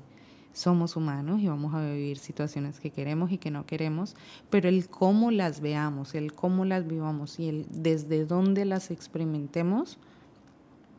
somos 0.53 0.97
humanos 0.97 1.41
y 1.41 1.49
vamos 1.49 1.75
a 1.75 1.81
vivir 1.81 2.19
situaciones 2.19 2.81
que 2.81 2.91
queremos 2.91 3.31
y 3.33 3.39
que 3.39 3.51
no 3.51 3.67
queremos, 3.67 4.17
pero 4.51 4.69
el 4.69 4.89
cómo 4.89 5.31
las 5.31 5.61
veamos, 5.61 6.15
el 6.15 6.33
cómo 6.33 6.65
las 6.65 6.87
vivamos 6.87 7.39
y 7.39 7.49
el 7.49 7.67
desde 7.71 8.25
dónde 8.25 8.65
las 8.65 8.91
experimentemos 8.91 9.99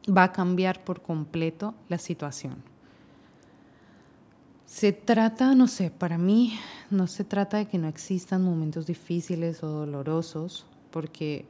va 0.10 0.24
a 0.24 0.32
cambiar 0.32 0.84
por 0.84 1.02
completo 1.02 1.76
la 1.90 1.98
situación. 1.98 2.64
Se 4.66 4.94
trata, 4.94 5.54
no 5.54 5.68
sé, 5.68 5.92
para 5.92 6.18
mí 6.18 6.58
no 6.90 7.08
se 7.08 7.26
trata 7.26 7.58
de 7.58 7.68
que 7.68 7.78
no 7.78 7.90
existan 7.90 8.42
momentos 8.42 8.86
difíciles 8.88 9.64
o 9.64 9.68
dolorosos, 9.68 10.66
porque 10.92 11.46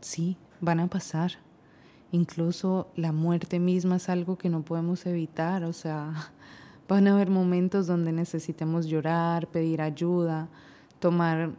sí, 0.00 0.36
van 0.60 0.78
a 0.78 0.86
pasar. 0.86 1.32
Incluso 2.14 2.92
la 2.94 3.10
muerte 3.10 3.58
misma 3.58 3.96
es 3.96 4.08
algo 4.08 4.38
que 4.38 4.48
no 4.48 4.62
podemos 4.62 5.04
evitar, 5.04 5.64
o 5.64 5.72
sea, 5.72 6.30
van 6.88 7.08
a 7.08 7.14
haber 7.14 7.28
momentos 7.28 7.88
donde 7.88 8.12
necesitemos 8.12 8.86
llorar, 8.86 9.48
pedir 9.48 9.82
ayuda, 9.82 10.48
tomar 11.00 11.50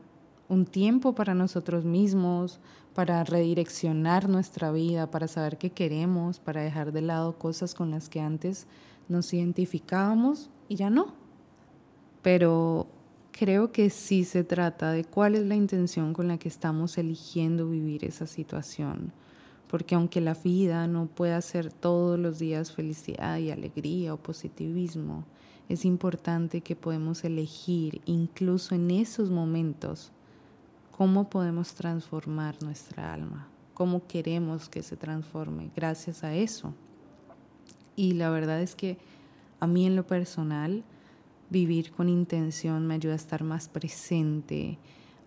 un 0.47 0.65
tiempo 0.65 1.13
para 1.13 1.33
nosotros 1.33 1.83
mismos, 1.83 2.61
para 2.93 3.21
redireccionar 3.25 4.29
nuestra 4.29 4.71
vida, 4.71 5.11
para 5.11 5.27
saber 5.27 5.57
qué 5.57 5.71
queremos, 5.71 6.39
para 6.39 6.61
dejar 6.61 6.93
de 6.93 7.01
lado 7.01 7.37
cosas 7.37 7.75
con 7.75 7.91
las 7.91 8.07
que 8.07 8.21
antes 8.21 8.65
nos 9.09 9.33
identificábamos 9.33 10.49
y 10.69 10.77
ya 10.77 10.89
no. 10.89 11.15
Pero 12.21 12.87
creo 13.33 13.73
que 13.73 13.89
sí 13.89 14.23
se 14.23 14.45
trata 14.45 14.93
de 14.93 15.03
cuál 15.03 15.35
es 15.35 15.45
la 15.45 15.55
intención 15.55 16.13
con 16.13 16.29
la 16.29 16.37
que 16.37 16.47
estamos 16.47 16.97
eligiendo 16.97 17.67
vivir 17.67 18.05
esa 18.05 18.25
situación. 18.25 19.11
Porque 19.67 19.95
aunque 19.95 20.21
la 20.21 20.33
vida 20.33 20.87
no 20.87 21.07
pueda 21.07 21.41
ser 21.41 21.71
todos 21.71 22.19
los 22.19 22.39
días 22.39 22.71
felicidad 22.71 23.37
y 23.37 23.51
alegría 23.51 24.13
o 24.13 24.17
positivismo, 24.17 25.25
es 25.67 25.85
importante 25.85 26.61
que 26.61 26.75
podemos 26.75 27.23
elegir 27.23 28.01
incluso 28.05 28.75
en 28.75 28.91
esos 28.91 29.31
momentos 29.31 30.11
cómo 30.91 31.29
podemos 31.29 31.73
transformar 31.73 32.61
nuestra 32.61 33.13
alma, 33.13 33.47
cómo 33.73 34.05
queremos 34.07 34.69
que 34.69 34.83
se 34.83 34.95
transforme 34.95 35.71
gracias 35.75 36.23
a 36.23 36.35
eso. 36.35 36.73
Y 37.95 38.13
la 38.13 38.29
verdad 38.29 38.61
es 38.61 38.75
que 38.75 38.97
a 39.59 39.67
mí 39.67 39.85
en 39.85 39.95
lo 39.95 40.05
personal, 40.05 40.83
vivir 41.49 41.91
con 41.91 42.09
intención 42.09 42.85
me 42.87 42.95
ayuda 42.95 43.13
a 43.13 43.17
estar 43.17 43.43
más 43.43 43.67
presente, 43.67 44.77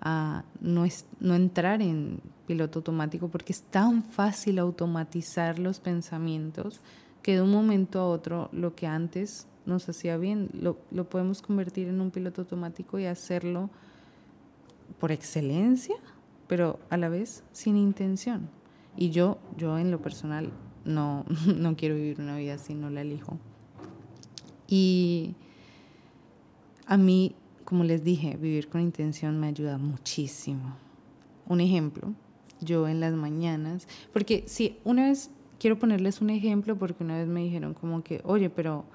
a 0.00 0.44
no, 0.60 0.84
no 1.20 1.34
entrar 1.34 1.82
en 1.82 2.20
piloto 2.46 2.78
automático, 2.78 3.28
porque 3.28 3.52
es 3.52 3.62
tan 3.62 4.02
fácil 4.02 4.58
automatizar 4.58 5.58
los 5.58 5.80
pensamientos 5.80 6.80
que 7.22 7.34
de 7.34 7.42
un 7.42 7.50
momento 7.50 8.00
a 8.00 8.06
otro 8.06 8.48
lo 8.52 8.74
que 8.74 8.86
antes 8.86 9.46
nos 9.66 9.88
hacía 9.88 10.16
bien, 10.16 10.48
lo, 10.54 10.78
lo 10.90 11.08
podemos 11.08 11.42
convertir 11.42 11.88
en 11.88 12.00
un 12.00 12.10
piloto 12.10 12.42
automático 12.42 12.98
y 12.98 13.04
hacerlo 13.04 13.70
por 14.98 15.12
excelencia, 15.12 15.96
pero 16.46 16.78
a 16.90 16.96
la 16.96 17.08
vez 17.08 17.44
sin 17.52 17.76
intención. 17.76 18.48
Y 18.96 19.10
yo, 19.10 19.38
yo 19.56 19.78
en 19.78 19.90
lo 19.90 20.00
personal, 20.00 20.50
no, 20.84 21.24
no 21.56 21.76
quiero 21.76 21.94
vivir 21.94 22.20
una 22.20 22.36
vida 22.36 22.54
así, 22.54 22.74
no 22.74 22.90
la 22.90 23.02
elijo. 23.02 23.38
Y 24.66 25.34
a 26.86 26.96
mí, 26.96 27.34
como 27.68 27.84
les 27.84 28.02
dije, 28.02 28.38
vivir 28.38 28.70
con 28.70 28.80
intención 28.80 29.38
me 29.38 29.48
ayuda 29.48 29.76
muchísimo. 29.76 30.74
Un 31.46 31.60
ejemplo, 31.60 32.14
yo 32.62 32.88
en 32.88 32.98
las 32.98 33.12
mañanas, 33.12 33.86
porque 34.10 34.44
sí, 34.46 34.78
una 34.84 35.08
vez, 35.08 35.28
quiero 35.60 35.78
ponerles 35.78 36.22
un 36.22 36.30
ejemplo 36.30 36.78
porque 36.78 37.04
una 37.04 37.18
vez 37.18 37.28
me 37.28 37.42
dijeron 37.42 37.74
como 37.74 38.02
que, 38.02 38.22
oye, 38.24 38.48
pero 38.48 38.86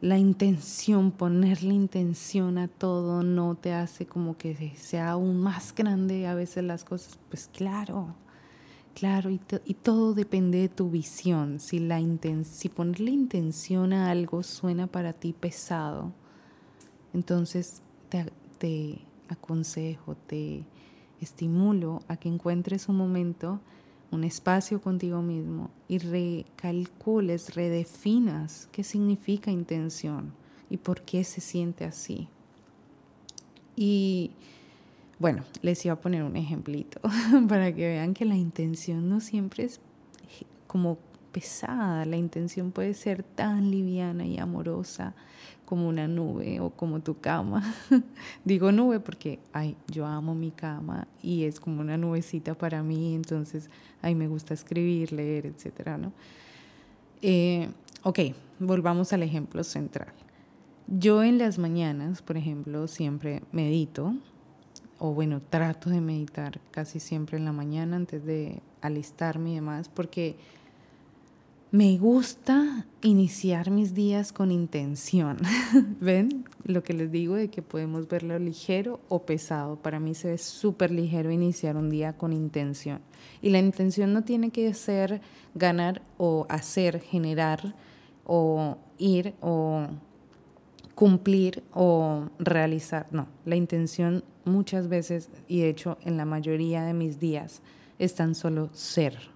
la 0.00 0.16
intención, 0.16 1.10
ponerle 1.10 1.74
intención 1.74 2.56
a 2.56 2.68
todo 2.68 3.24
no 3.24 3.56
te 3.56 3.72
hace 3.72 4.06
como 4.06 4.36
que 4.36 4.76
sea 4.76 5.10
aún 5.10 5.40
más 5.40 5.74
grande 5.74 6.28
a 6.28 6.36
veces 6.36 6.62
las 6.62 6.84
cosas. 6.84 7.18
Pues 7.30 7.50
claro, 7.52 8.14
Claro, 8.94 9.30
y, 9.30 9.38
todo 9.74 10.12
depende 10.14 10.58
de 10.58 10.68
tu 10.68 10.90
visión. 10.90 11.58
Si, 11.58 11.80
la 11.80 11.98
si 12.44 12.68
ponerle 12.68 13.10
intención 13.10 13.94
a 13.94 14.10
algo 14.10 14.42
suena 14.42 14.86
para 14.86 15.14
ti 15.14 15.32
pesado, 15.32 16.12
entonces 17.14 17.82
te, 18.58 18.98
aconsejo, 19.28 20.14
te 20.14 20.64
estimulo 21.20 22.02
a 22.08 22.16
que 22.16 22.28
encuentres 22.28 22.88
un 22.88 22.96
momento, 22.96 23.60
un 24.10 24.24
espacio 24.24 24.80
contigo 24.80 25.22
mismo 25.22 25.70
y 25.88 25.98
recalcules, 25.98 27.54
redefinas 27.54 28.68
qué 28.72 28.84
significa 28.84 29.50
intención 29.50 30.32
y 30.68 30.76
por 30.76 31.02
qué 31.02 31.24
se 31.24 31.40
siente 31.40 31.84
así. 31.84 32.28
Y 33.74 34.32
bueno, 35.18 35.44
les 35.62 35.84
iba 35.84 35.94
a 35.94 36.00
poner 36.00 36.24
un 36.24 36.36
ejemplito 36.36 37.00
para 37.48 37.74
que 37.74 37.86
vean 37.88 38.12
que 38.12 38.24
la 38.24 38.36
intención 38.36 39.08
no 39.08 39.20
siempre 39.20 39.64
es 39.64 39.80
como 40.66 40.98
pesada, 41.32 42.04
la 42.04 42.16
intención 42.16 42.70
puede 42.70 42.94
ser 42.94 43.22
tan 43.22 43.70
liviana 43.70 44.26
y 44.26 44.38
amorosa 44.38 45.14
como 45.64 45.88
una 45.88 46.06
nube 46.06 46.60
o 46.60 46.70
como 46.70 47.00
tu 47.00 47.18
cama. 47.18 47.74
Digo 48.44 48.72
nube 48.72 49.00
porque 49.00 49.38
ay, 49.52 49.76
yo 49.90 50.04
amo 50.06 50.34
mi 50.34 50.50
cama 50.50 51.08
y 51.22 51.44
es 51.44 51.60
como 51.60 51.80
una 51.80 51.96
nubecita 51.96 52.54
para 52.54 52.82
mí, 52.82 53.14
entonces 53.14 53.70
ay, 54.02 54.14
me 54.14 54.28
gusta 54.28 54.52
escribir, 54.52 55.12
leer, 55.12 55.46
etcétera, 55.46 55.96
¿no? 55.96 56.12
Eh, 57.22 57.68
ok, 58.02 58.18
volvamos 58.58 59.12
al 59.12 59.22
ejemplo 59.22 59.64
central. 59.64 60.12
Yo 60.88 61.22
en 61.22 61.38
las 61.38 61.58
mañanas, 61.58 62.20
por 62.20 62.36
ejemplo, 62.36 62.86
siempre 62.86 63.42
medito, 63.52 64.14
o 64.98 65.14
bueno, 65.14 65.40
trato 65.40 65.88
de 65.88 66.00
meditar 66.00 66.60
casi 66.70 67.00
siempre 67.00 67.38
en 67.38 67.44
la 67.44 67.52
mañana 67.52 67.96
antes 67.96 68.24
de 68.24 68.60
alistarme 68.82 69.52
y 69.52 69.54
demás, 69.54 69.88
porque 69.88 70.36
me 71.72 71.96
gusta 71.96 72.84
iniciar 73.00 73.70
mis 73.70 73.94
días 73.94 74.30
con 74.30 74.52
intención. 74.52 75.38
¿Ven? 76.00 76.44
Lo 76.64 76.82
que 76.82 76.92
les 76.92 77.10
digo 77.10 77.34
de 77.34 77.48
que 77.48 77.62
podemos 77.62 78.08
verlo 78.08 78.38
ligero 78.38 79.00
o 79.08 79.24
pesado. 79.24 79.76
Para 79.76 79.98
mí 79.98 80.14
se 80.14 80.28
ve 80.28 80.38
súper 80.38 80.90
ligero 80.90 81.30
iniciar 81.30 81.78
un 81.78 81.88
día 81.88 82.12
con 82.18 82.34
intención. 82.34 83.00
Y 83.40 83.48
la 83.48 83.58
intención 83.58 84.12
no 84.12 84.22
tiene 84.22 84.50
que 84.50 84.74
ser 84.74 85.22
ganar 85.54 86.02
o 86.18 86.44
hacer, 86.50 87.00
generar 87.00 87.74
o 88.26 88.76
ir 88.98 89.32
o 89.40 89.86
cumplir 90.94 91.62
o 91.72 92.28
realizar. 92.38 93.06
No, 93.12 93.28
la 93.46 93.56
intención 93.56 94.24
muchas 94.44 94.88
veces, 94.88 95.30
y 95.48 95.60
de 95.60 95.70
hecho 95.70 95.96
en 96.02 96.18
la 96.18 96.26
mayoría 96.26 96.84
de 96.84 96.92
mis 96.92 97.18
días, 97.18 97.62
es 97.98 98.14
tan 98.14 98.34
solo 98.34 98.68
ser, 98.74 99.30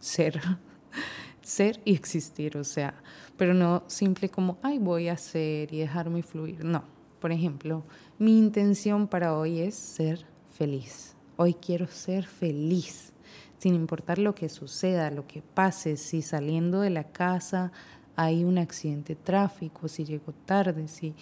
ser, 0.00 0.40
ser 1.46 1.80
y 1.84 1.94
existir, 1.94 2.56
o 2.56 2.64
sea, 2.64 2.94
pero 3.36 3.54
no 3.54 3.84
simple 3.86 4.28
como, 4.28 4.58
ay, 4.62 4.80
voy 4.80 5.08
a 5.08 5.16
ser 5.16 5.72
y 5.72 5.78
dejarme 5.78 6.24
fluir. 6.24 6.64
No, 6.64 6.82
por 7.20 7.30
ejemplo, 7.30 7.84
mi 8.18 8.36
intención 8.36 9.06
para 9.06 9.36
hoy 9.36 9.60
es 9.60 9.76
ser 9.76 10.26
feliz. 10.52 11.14
Hoy 11.36 11.54
quiero 11.54 11.86
ser 11.86 12.26
feliz, 12.26 13.12
sin 13.58 13.74
importar 13.74 14.18
lo 14.18 14.34
que 14.34 14.48
suceda, 14.48 15.12
lo 15.12 15.28
que 15.28 15.40
pase, 15.40 15.96
si 15.96 16.20
saliendo 16.20 16.80
de 16.80 16.90
la 16.90 17.04
casa 17.04 17.70
hay 18.16 18.42
un 18.42 18.58
accidente 18.58 19.14
de 19.14 19.22
tráfico, 19.22 19.86
si 19.86 20.04
llego 20.04 20.32
tarde, 20.46 20.88
si 20.88 21.14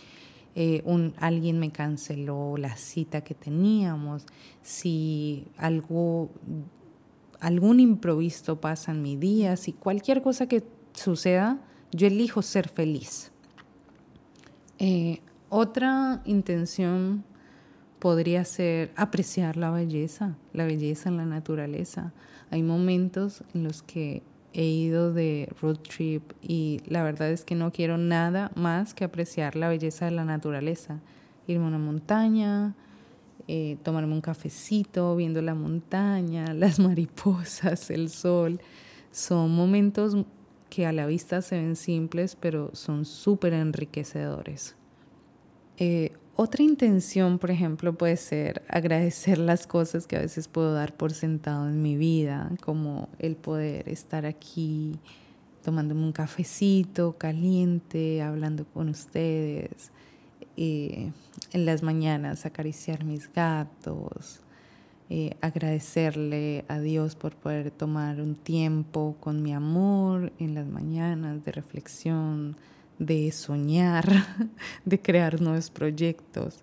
eh, 0.55 0.83
alguien 1.19 1.59
me 1.59 1.71
canceló 1.71 2.57
la 2.57 2.77
cita 2.77 3.23
que 3.23 3.35
teníamos, 3.35 4.25
si 4.63 5.49
algo, 5.59 6.31
algún 7.45 7.79
improviso 7.79 8.59
pasa 8.59 8.93
en 8.93 9.03
mi 9.03 9.17
día, 9.17 9.57
si 9.57 9.75
cualquier 9.75 10.23
cosa 10.23 10.47
que 10.47 10.65
suceda, 10.95 11.59
yo 11.93 12.07
elijo 12.07 12.41
ser 12.41 12.71
feliz. 12.71 13.33
Eh, 14.79 15.21
otra 15.51 16.23
intención 16.25 17.23
podría 17.99 18.47
ser 18.47 18.93
apreciar 18.97 19.59
la 19.59 19.71
belleza, 19.71 20.39
la 20.55 20.65
belleza 20.65 21.11
en 21.11 21.19
la 21.19 21.27
naturaleza. 21.27 22.15
Hay 22.51 22.63
momentos 22.63 23.45
en 23.53 23.65
los 23.65 23.83
que 23.83 24.23
he 24.55 24.65
ido 24.65 25.13
de 25.13 25.53
road 25.61 25.77
trip 25.77 26.23
y 26.41 26.81
la 26.87 27.03
verdad 27.03 27.31
es 27.31 27.45
que 27.45 27.55
no 27.55 27.73
quiero 27.73 27.99
nada 27.99 28.53
más 28.55 28.95
que 28.95 29.05
apreciar 29.05 29.55
la 29.55 29.69
belleza 29.69 30.07
de 30.07 30.13
la 30.13 30.25
naturaleza. 30.25 31.01
Irme 31.47 31.67
a 31.67 31.69
una 31.69 31.79
montaña, 31.79 32.75
eh, 33.47 33.77
tomarme 33.83 34.15
un 34.15 34.21
cafecito 34.21 35.15
viendo 35.17 35.43
la 35.43 35.55
montaña, 35.55 36.53
las 36.55 36.79
mariposas, 36.79 37.91
el 37.91 38.11
sol. 38.11 38.61
Son 39.11 39.55
momentos 39.55 40.17
que 40.71 40.87
a 40.87 40.93
la 40.93 41.07
vista 41.07 41.43
se 41.43 41.57
ven 41.57 41.77
simples, 41.77 42.37
pero 42.37 42.71
son 42.75 43.05
súper 43.05 43.53
enriquecedores. 43.53 44.77
Eh, 45.77 46.13
otra 46.37 46.65
intención, 46.65 47.39
por 47.39 47.53
ejemplo, 47.53 47.93
puede 47.93 48.17
ser 48.17 48.63
agradecer 48.69 49.39
las 49.39 49.69
cosas 49.69 50.09
que 50.09 50.17
a 50.17 50.21
veces 50.21 50.49
puedo 50.49 50.73
dar 50.73 50.97
por 50.97 51.13
sentado 51.13 51.69
en 51.69 51.81
mi 51.81 51.97
vida, 51.97 52.51
como 52.61 53.09
el 53.21 53.37
poder 53.37 53.89
estar 53.89 54.27
aquí 54.27 54.99
tomándome 55.63 56.03
un 56.03 56.13
cafecito 56.13 57.17
caliente, 57.17 58.21
hablando 58.21 58.67
con 58.67 58.89
ustedes, 58.89 59.91
en 60.57 61.13
las 61.53 61.83
mañanas 61.83 62.47
acariciar 62.47 63.05
mis 63.05 63.33
gatos, 63.33 64.41
eh, 65.11 65.37
agradecerle 65.43 66.65
a 66.69 66.81
Dios 66.81 67.15
por 67.15 67.37
poder 67.37 67.71
tomar 67.71 68.21
un 68.21 68.35
tiempo 68.35 69.17
con 69.21 69.43
mi 69.43 69.53
amor 69.53 70.33
en 70.39 70.55
las 70.55 70.67
mañanas 70.67 71.45
de 71.45 71.53
reflexión, 71.53 72.57
de 72.99 73.31
soñar, 73.33 74.07
de 74.85 75.01
crear 75.01 75.41
nuevos 75.43 75.71
proyectos. 75.71 76.61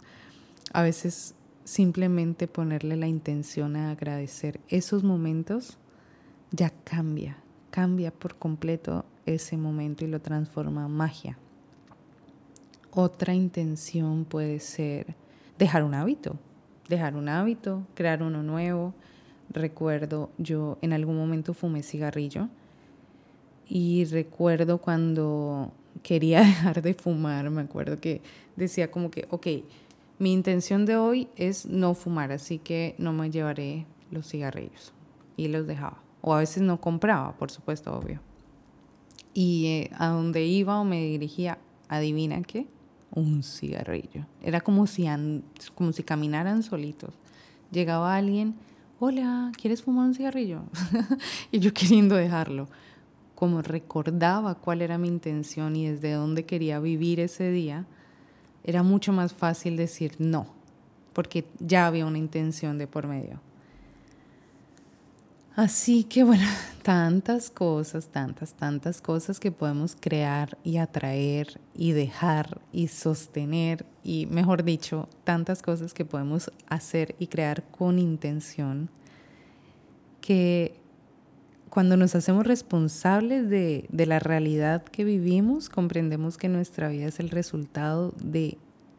A 0.73 0.81
veces 0.81 1.35
simplemente 1.65 2.47
ponerle 2.47 2.95
la 2.95 3.07
intención 3.07 3.75
a 3.75 3.91
agradecer 3.91 4.59
esos 4.67 5.03
momentos 5.03 5.77
ya 6.49 6.71
cambia, 6.83 7.37
cambia 7.69 8.11
por 8.11 8.35
completo 8.35 9.05
ese 9.25 9.55
momento 9.55 10.03
y 10.03 10.07
lo 10.07 10.19
transforma 10.19 10.85
en 10.85 10.91
magia. 10.91 11.37
Otra 12.93 13.33
intención 13.33 14.25
puede 14.25 14.59
ser 14.59 15.15
dejar 15.57 15.83
un 15.83 15.93
hábito, 15.93 16.35
dejar 16.89 17.15
un 17.15 17.29
hábito, 17.29 17.83
crear 17.93 18.21
uno 18.21 18.43
nuevo. 18.43 18.93
Recuerdo, 19.49 20.29
yo 20.37 20.77
en 20.81 20.91
algún 20.91 21.15
momento 21.15 21.53
fumé 21.53 21.83
cigarrillo 21.83 22.49
y 23.65 24.03
recuerdo 24.03 24.79
cuando 24.79 25.71
quería 26.03 26.39
dejar 26.41 26.81
de 26.81 26.93
fumar, 26.93 27.49
me 27.49 27.61
acuerdo 27.61 27.97
que 28.01 28.21
decía 28.57 28.91
como 28.91 29.09
que, 29.09 29.25
ok, 29.29 29.47
mi 30.19 30.33
intención 30.33 30.85
de 30.85 30.97
hoy 30.97 31.29
es 31.37 31.65
no 31.65 31.93
fumar, 31.93 32.33
así 32.33 32.59
que 32.59 32.95
no 32.97 33.13
me 33.13 33.31
llevaré 33.31 33.85
los 34.11 34.27
cigarrillos. 34.27 34.91
Y 35.37 35.47
los 35.47 35.65
dejaba. 35.65 36.03
O 36.21 36.33
a 36.33 36.39
veces 36.39 36.61
no 36.61 36.81
compraba, 36.81 37.37
por 37.37 37.49
supuesto, 37.49 37.93
obvio. 37.97 38.19
Y 39.33 39.65
eh, 39.67 39.91
a 39.97 40.09
donde 40.09 40.45
iba 40.45 40.79
o 40.79 40.83
me 40.83 41.01
dirigía, 41.05 41.57
adivina 41.87 42.41
qué, 42.43 42.67
un 43.13 43.43
cigarrillo. 43.43 44.25
Era 44.41 44.61
como 44.61 44.87
si, 44.87 45.05
como 45.75 45.91
si 45.91 46.03
caminaran 46.03 46.63
solitos. 46.63 47.13
Llegaba 47.71 48.15
alguien, 48.15 48.55
hola, 48.99 49.51
¿quieres 49.59 49.81
fumar 49.81 50.07
un 50.07 50.13
cigarrillo? 50.13 50.61
y 51.51 51.59
yo 51.59 51.73
queriendo 51.73 52.15
dejarlo. 52.15 52.67
Como 53.35 53.61
recordaba 53.61 54.55
cuál 54.55 54.81
era 54.81 54.97
mi 54.97 55.07
intención 55.07 55.75
y 55.75 55.87
desde 55.87 56.13
dónde 56.13 56.45
quería 56.45 56.79
vivir 56.79 57.19
ese 57.19 57.51
día, 57.51 57.85
era 58.63 58.83
mucho 58.83 59.11
más 59.11 59.33
fácil 59.33 59.77
decir 59.77 60.15
no, 60.19 60.47
porque 61.13 61.45
ya 61.59 61.87
había 61.87 62.05
una 62.05 62.19
intención 62.19 62.77
de 62.77 62.87
por 62.87 63.07
medio. 63.07 63.39
Así 65.55 66.05
que 66.05 66.23
bueno, 66.23 66.45
tantas 66.83 67.49
cosas, 67.49 68.07
tantas, 68.07 68.53
tantas 68.53 69.01
cosas 69.01 69.39
que 69.39 69.51
podemos 69.51 69.97
crear 69.99 70.57
y 70.63 70.77
atraer 70.77 71.59
y 71.75 71.91
dejar 71.91 72.61
y 72.71 72.87
sostener 72.87 73.85
y, 74.03 74.27
mejor 74.27 74.63
dicho, 74.63 75.09
tantas 75.23 75.61
cosas 75.61 75.93
que 75.93 76.05
podemos 76.05 76.51
hacer 76.67 77.15
y 77.19 77.27
crear 77.27 77.63
con 77.63 77.99
intención 77.99 78.89
que 80.21 80.79
cuando 81.69 81.97
nos 81.97 82.15
hacemos 82.15 82.45
responsables 82.45 83.49
de, 83.49 83.85
de 83.89 84.05
la 84.05 84.19
realidad 84.19 84.83
que 84.83 85.03
vivimos, 85.03 85.69
comprendemos 85.69 86.37
que 86.37 86.49
nuestra 86.49 86.89
vida 86.89 87.07
es 87.07 87.19
el 87.19 87.29
resultado 87.29 88.13
de 88.21 88.57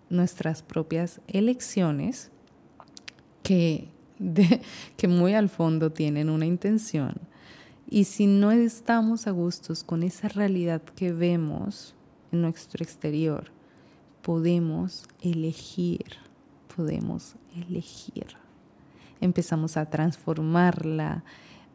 nuestras 0.09 0.62
propias 0.62 1.21
elecciones 1.29 2.31
que 3.43 3.88
que 4.97 5.09
muy 5.09 5.35
al 5.35 5.49
fondo 5.49 5.91
tienen 5.93 6.31
una 6.31 6.47
intención. 6.47 7.15
Y 7.89 8.05
si 8.05 8.27
no 8.27 8.53
estamos 8.53 9.27
a 9.27 9.33
gustos 9.33 9.85
con 9.85 10.03
esa 10.03 10.29
realidad 10.29 10.83
que 10.83 11.13
vemos 11.13 11.95
en 12.31 12.43
nuestro 12.43 12.83
exterior, 12.83 13.51
podemos 14.23 15.05
elegir, 15.21 16.17
podemos 16.75 17.35
elegir. 17.55 18.27
Empezamos 19.21 19.77
a 19.77 19.91
transformarla, 19.91 21.23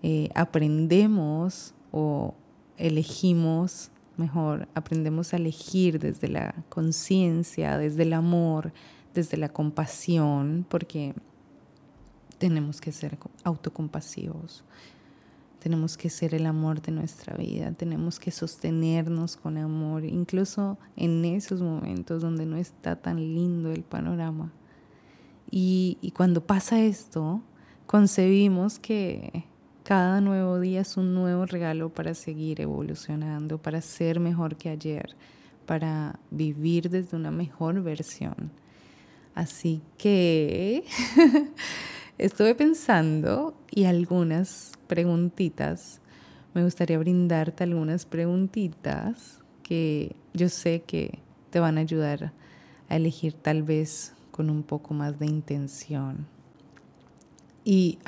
eh, 0.01 0.29
aprendemos 0.33 1.73
o 1.91 2.33
elegimos, 2.77 3.91
mejor, 4.17 4.67
aprendemos 4.73 5.33
a 5.33 5.37
elegir 5.37 5.99
desde 5.99 6.27
la 6.27 6.55
conciencia, 6.69 7.77
desde 7.77 8.03
el 8.03 8.13
amor, 8.13 8.73
desde 9.13 9.37
la 9.37 9.49
compasión, 9.49 10.65
porque 10.67 11.13
tenemos 12.37 12.81
que 12.81 12.91
ser 12.91 13.17
autocompasivos, 13.43 14.63
tenemos 15.59 15.97
que 15.97 16.09
ser 16.09 16.33
el 16.35 16.45
amor 16.45 16.81
de 16.81 16.91
nuestra 16.91 17.35
vida, 17.35 17.71
tenemos 17.71 18.19
que 18.19 18.31
sostenernos 18.31 19.35
con 19.35 19.57
amor, 19.57 20.05
incluso 20.05 20.77
en 20.95 21.25
esos 21.25 21.61
momentos 21.61 22.21
donde 22.21 22.45
no 22.45 22.57
está 22.57 22.95
tan 22.95 23.17
lindo 23.17 23.71
el 23.71 23.83
panorama. 23.83 24.51
Y, 25.49 25.97
y 26.01 26.11
cuando 26.11 26.45
pasa 26.45 26.81
esto, 26.81 27.41
concebimos 27.85 28.79
que 28.79 29.45
cada 29.83 30.19
nuevo 30.19 30.59
día 30.59 30.81
es 30.81 30.97
un 30.97 31.13
nuevo 31.13 31.45
regalo 31.45 31.89
para 31.89 32.13
seguir 32.13 32.59
evolucionando, 32.59 33.57
para 33.57 33.81
ser 33.81 34.19
mejor 34.19 34.57
que 34.57 34.69
ayer, 34.69 35.15
para 35.65 36.19
vivir 36.29 36.89
desde 36.89 37.15
una 37.15 37.31
mejor 37.31 37.81
versión. 37.81 38.51
Así 39.33 39.81
que 39.97 40.83
Estuve 42.17 42.55
pensando 42.55 43.53
y 43.69 43.83
algunas 43.83 44.71
preguntitas. 44.87 46.01
Me 46.55 46.63
gustaría 46.63 46.97
brindarte 46.97 47.63
algunas 47.63 48.07
preguntitas 48.07 49.39
que 49.61 50.15
yo 50.33 50.49
sé 50.49 50.81
que 50.81 51.19
te 51.51 51.59
van 51.59 51.77
a 51.77 51.81
ayudar 51.81 52.33
a 52.89 52.95
elegir 52.95 53.33
tal 53.33 53.61
vez 53.61 54.13
con 54.31 54.49
un 54.49 54.63
poco 54.63 54.95
más 54.95 55.19
de 55.19 55.27
intención. 55.27 56.25
Y 57.63 57.99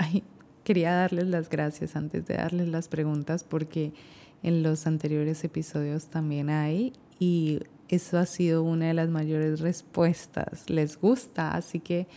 quería 0.63 0.93
darles 0.93 1.27
las 1.27 1.47
gracias 1.47 1.95
antes 1.95 2.25
de 2.25 2.35
darles 2.35 2.67
las 2.67 2.87
preguntas 2.87 3.43
porque 3.43 3.93
en 4.41 4.63
los 4.63 4.87
anteriores 4.87 5.43
episodios 5.43 6.07
también 6.07 6.49
hay 6.49 6.93
y 7.19 7.59
eso 7.89 8.17
ha 8.17 8.25
sido 8.25 8.63
una 8.63 8.87
de 8.87 8.93
las 8.95 9.09
mayores 9.09 9.59
respuestas. 9.59 10.67
Les 10.67 10.99
gusta, 10.99 11.51
así 11.51 11.79
que 11.79 12.07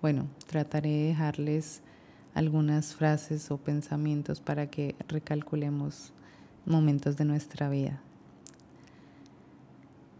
bueno, 0.00 0.28
trataré 0.46 0.90
de 0.90 1.06
dejarles 1.08 1.82
algunas 2.34 2.94
frases 2.94 3.50
o 3.50 3.58
pensamientos 3.58 4.40
para 4.40 4.68
que 4.68 4.94
recalculemos 5.08 6.12
momentos 6.64 7.16
de 7.16 7.24
nuestra 7.26 7.68
vida. 7.68 8.00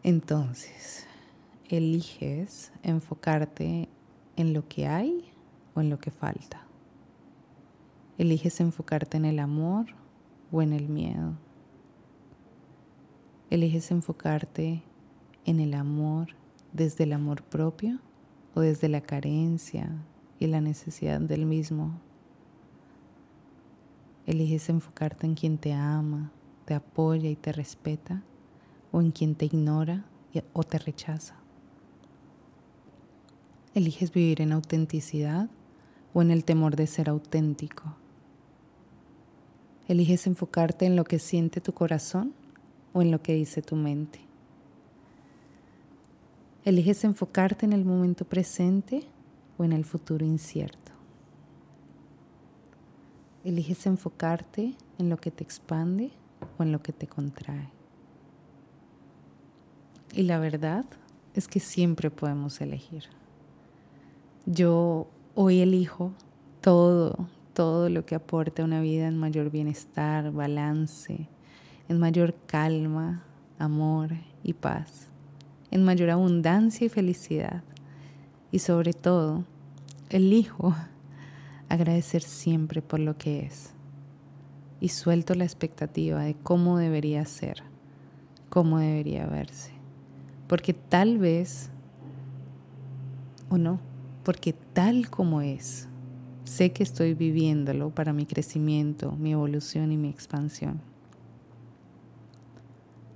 Entonces, 0.03 1.07
eliges 1.69 2.73
enfocarte 2.83 3.89
en 4.37 4.53
lo 4.53 4.69
que 4.69 4.87
hay 4.87 5.31
o 5.75 5.81
en 5.81 5.89
lo 5.89 5.99
que 5.99 6.11
falta. 6.11 6.67
Eliges 8.19 8.61
enfocarte 8.61 9.17
en 9.17 9.25
el 9.25 9.39
amor 9.39 9.87
o 10.53 10.61
en 10.61 10.73
el 10.73 10.89
miedo. 10.89 11.35
Eliges 13.49 13.91
enfocarte 13.91 14.83
en 15.47 15.61
el 15.61 15.75
amor 15.75 16.29
desde 16.73 17.05
el 17.05 17.15
amor 17.15 17.43
propio 17.43 17.99
o 18.55 18.61
desde 18.61 18.89
la 18.89 19.01
carencia 19.01 19.91
y 20.39 20.47
la 20.47 20.61
necesidad 20.61 21.21
del 21.21 21.47
mismo. 21.47 22.01
Eliges 24.27 24.69
enfocarte 24.69 25.27
en 25.27 25.35
quien 25.35 25.59
te 25.59 25.73
ama, 25.73 26.33
te 26.65 26.75
apoya 26.75 27.29
y 27.29 27.37
te 27.37 27.53
respeta, 27.53 28.23
o 28.93 29.01
en 29.01 29.11
quien 29.11 29.35
te 29.35 29.47
ignora 29.47 30.05
o 30.53 30.63
te 30.65 30.79
rechaza. 30.79 31.35
Eliges 33.75 34.13
vivir 34.13 34.41
en 34.41 34.53
autenticidad 34.53 35.49
o 36.13 36.23
en 36.23 36.31
el 36.31 36.45
temor 36.45 36.77
de 36.77 36.87
ser 36.87 37.09
auténtico. 37.09 37.97
Eliges 39.89 40.27
enfocarte 40.27 40.87
en 40.87 40.97
lo 40.97 41.05
que 41.05 41.19
siente 41.19 41.61
tu 41.61 41.73
corazón 41.73 42.33
o 42.93 43.03
en 43.03 43.11
lo 43.11 43.23
que 43.23 43.35
dice 43.35 43.63
tu 43.63 43.77
mente. 43.77 44.30
Eliges 46.63 47.05
enfocarte 47.05 47.65
en 47.65 47.73
el 47.73 47.87
momento 47.87 48.27
presente 48.27 49.05
o 49.57 49.65
en 49.65 49.73
el 49.73 49.87
futuro 49.87 50.27
incierto. 50.27 50.93
Eliges 53.45 53.87
enfocarte 53.87 54.75
en 54.99 55.09
lo 55.09 55.17
que 55.17 55.31
te 55.31 55.43
expande 55.43 56.11
o 56.59 56.63
en 56.63 56.73
lo 56.73 56.83
que 56.83 56.93
te 56.93 57.07
contrae. 57.07 57.71
Y 60.13 60.25
la 60.25 60.39
verdad 60.39 60.85
es 61.35 61.49
que 61.49 61.61
siempre 61.61 62.11
podemos 62.11 62.61
elegir. 62.61 63.05
Yo 64.45 65.09
hoy 65.35 65.61
elijo 65.61 66.13
todo, 66.61 67.29
todo 67.55 67.89
lo 67.89 68.05
que 68.05 68.17
aporta 68.17 68.65
una 68.65 68.83
vida 68.83 69.07
en 69.09 69.17
mayor 69.17 69.51
bienestar, 69.51 70.31
balance, 70.31 71.27
en 71.89 71.99
mayor 71.99 72.35
calma, 72.47 73.25
amor 73.59 74.11
y 74.43 74.53
paz, 74.53 75.11
en 75.71 75.85
mayor 75.85 76.11
abundancia 76.11 76.87
y 76.87 76.89
felicidad. 76.89 77.63
Y 78.51 78.59
sobre 78.59 78.93
todo, 78.93 79.45
elijo 80.09 80.75
agradecer 81.69 82.23
siempre 82.23 82.83
por 82.83 83.01
lo 83.01 83.17
que 83.17 83.47
es. 83.47 83.71
Y 84.81 84.89
suelto 84.89 85.35
la 85.35 85.45
expectativa 85.45 86.23
de 86.23 86.35
cómo 86.35 86.79
debería 86.79 87.25
ser, 87.27 87.63
cómo 88.49 88.79
debería 88.79 89.27
verse. 89.27 89.73
Porque 90.49 90.73
tal 90.73 91.19
vez, 91.19 91.71
o 93.51 93.59
no, 93.59 93.79
porque 94.25 94.53
tal 94.53 95.11
como 95.11 95.43
es, 95.43 95.87
sé 96.45 96.73
que 96.73 96.83
estoy 96.83 97.15
viviéndolo 97.15 97.91
para 97.91 98.13
mi 98.13 98.27
crecimiento, 98.27 99.13
mi 99.13 99.33
evolución 99.33 99.93
y 99.93 99.97
mi 99.97 100.09
expansión. 100.09 100.81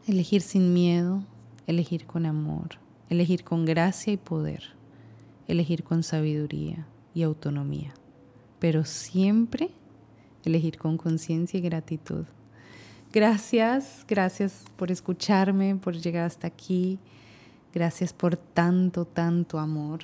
Elegir 0.06 0.42
sin 0.42 0.72
miedo, 0.74 1.24
elegir 1.66 2.06
con 2.06 2.26
amor, 2.26 2.78
elegir 3.08 3.44
con 3.44 3.64
gracia 3.64 4.12
y 4.12 4.16
poder, 4.16 4.62
elegir 5.48 5.84
con 5.84 6.02
sabiduría 6.02 6.86
y 7.14 7.22
autonomía, 7.22 7.94
pero 8.58 8.84
siempre 8.84 9.70
elegir 10.44 10.78
con 10.78 10.96
conciencia 10.96 11.58
y 11.58 11.62
gratitud. 11.62 12.24
Gracias, 13.12 14.04
gracias 14.08 14.64
por 14.76 14.90
escucharme, 14.90 15.76
por 15.76 15.94
llegar 15.94 16.24
hasta 16.24 16.48
aquí. 16.48 16.98
Gracias 17.72 18.12
por 18.12 18.36
tanto, 18.36 19.04
tanto 19.04 19.58
amor. 19.58 20.00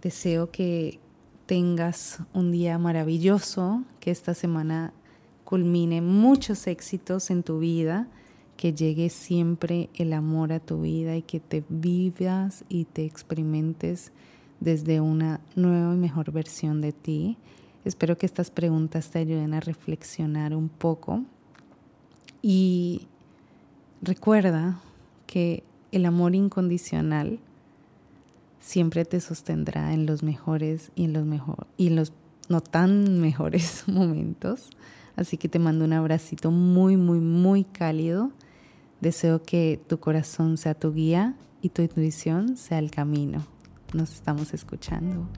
Deseo 0.00 0.50
que 0.50 0.98
tengas 1.46 2.20
un 2.32 2.52
día 2.52 2.78
maravilloso, 2.78 3.82
que 4.00 4.10
esta 4.10 4.34
semana 4.34 4.92
culmine 5.44 6.00
muchos 6.00 6.66
éxitos 6.66 7.30
en 7.30 7.42
tu 7.42 7.60
vida, 7.60 8.08
que 8.56 8.72
llegue 8.72 9.10
siempre 9.10 9.90
el 9.94 10.12
amor 10.12 10.52
a 10.52 10.60
tu 10.60 10.82
vida 10.82 11.16
y 11.16 11.22
que 11.22 11.40
te 11.40 11.62
vivas 11.68 12.64
y 12.68 12.84
te 12.84 13.04
experimentes 13.04 14.12
desde 14.60 15.00
una 15.00 15.40
nueva 15.54 15.94
y 15.94 15.98
mejor 15.98 16.32
versión 16.32 16.80
de 16.80 16.92
ti. 16.92 17.36
Espero 17.84 18.18
que 18.18 18.26
estas 18.26 18.50
preguntas 18.50 19.10
te 19.10 19.20
ayuden 19.20 19.54
a 19.54 19.60
reflexionar 19.60 20.54
un 20.54 20.68
poco 20.68 21.22
y 22.42 23.06
recuerda 24.02 24.80
que 25.26 25.62
el 25.92 26.06
amor 26.06 26.34
incondicional 26.34 27.38
siempre 28.60 29.04
te 29.04 29.20
sostendrá 29.20 29.92
en 29.92 30.06
los 30.06 30.22
mejores 30.22 30.90
y 30.96 31.04
en 31.04 31.12
los 31.12 31.24
mejor 31.24 31.66
y 31.76 31.90
los 31.90 32.12
no 32.48 32.60
tan 32.60 33.20
mejores 33.20 33.84
momentos. 33.86 34.70
Así 35.14 35.38
que 35.38 35.48
te 35.48 35.58
mando 35.58 35.84
un 35.84 35.92
abracito 35.92 36.50
muy, 36.50 36.96
muy, 36.96 37.20
muy 37.20 37.64
cálido. 37.64 38.30
Deseo 39.00 39.42
que 39.42 39.80
tu 39.86 40.00
corazón 40.00 40.56
sea 40.56 40.74
tu 40.74 40.92
guía 40.92 41.36
y 41.60 41.70
tu 41.70 41.82
intuición 41.82 42.56
sea 42.56 42.78
el 42.78 42.90
camino. 42.90 43.46
Nos 43.92 44.14
estamos 44.14 44.54
escuchando. 44.54 45.28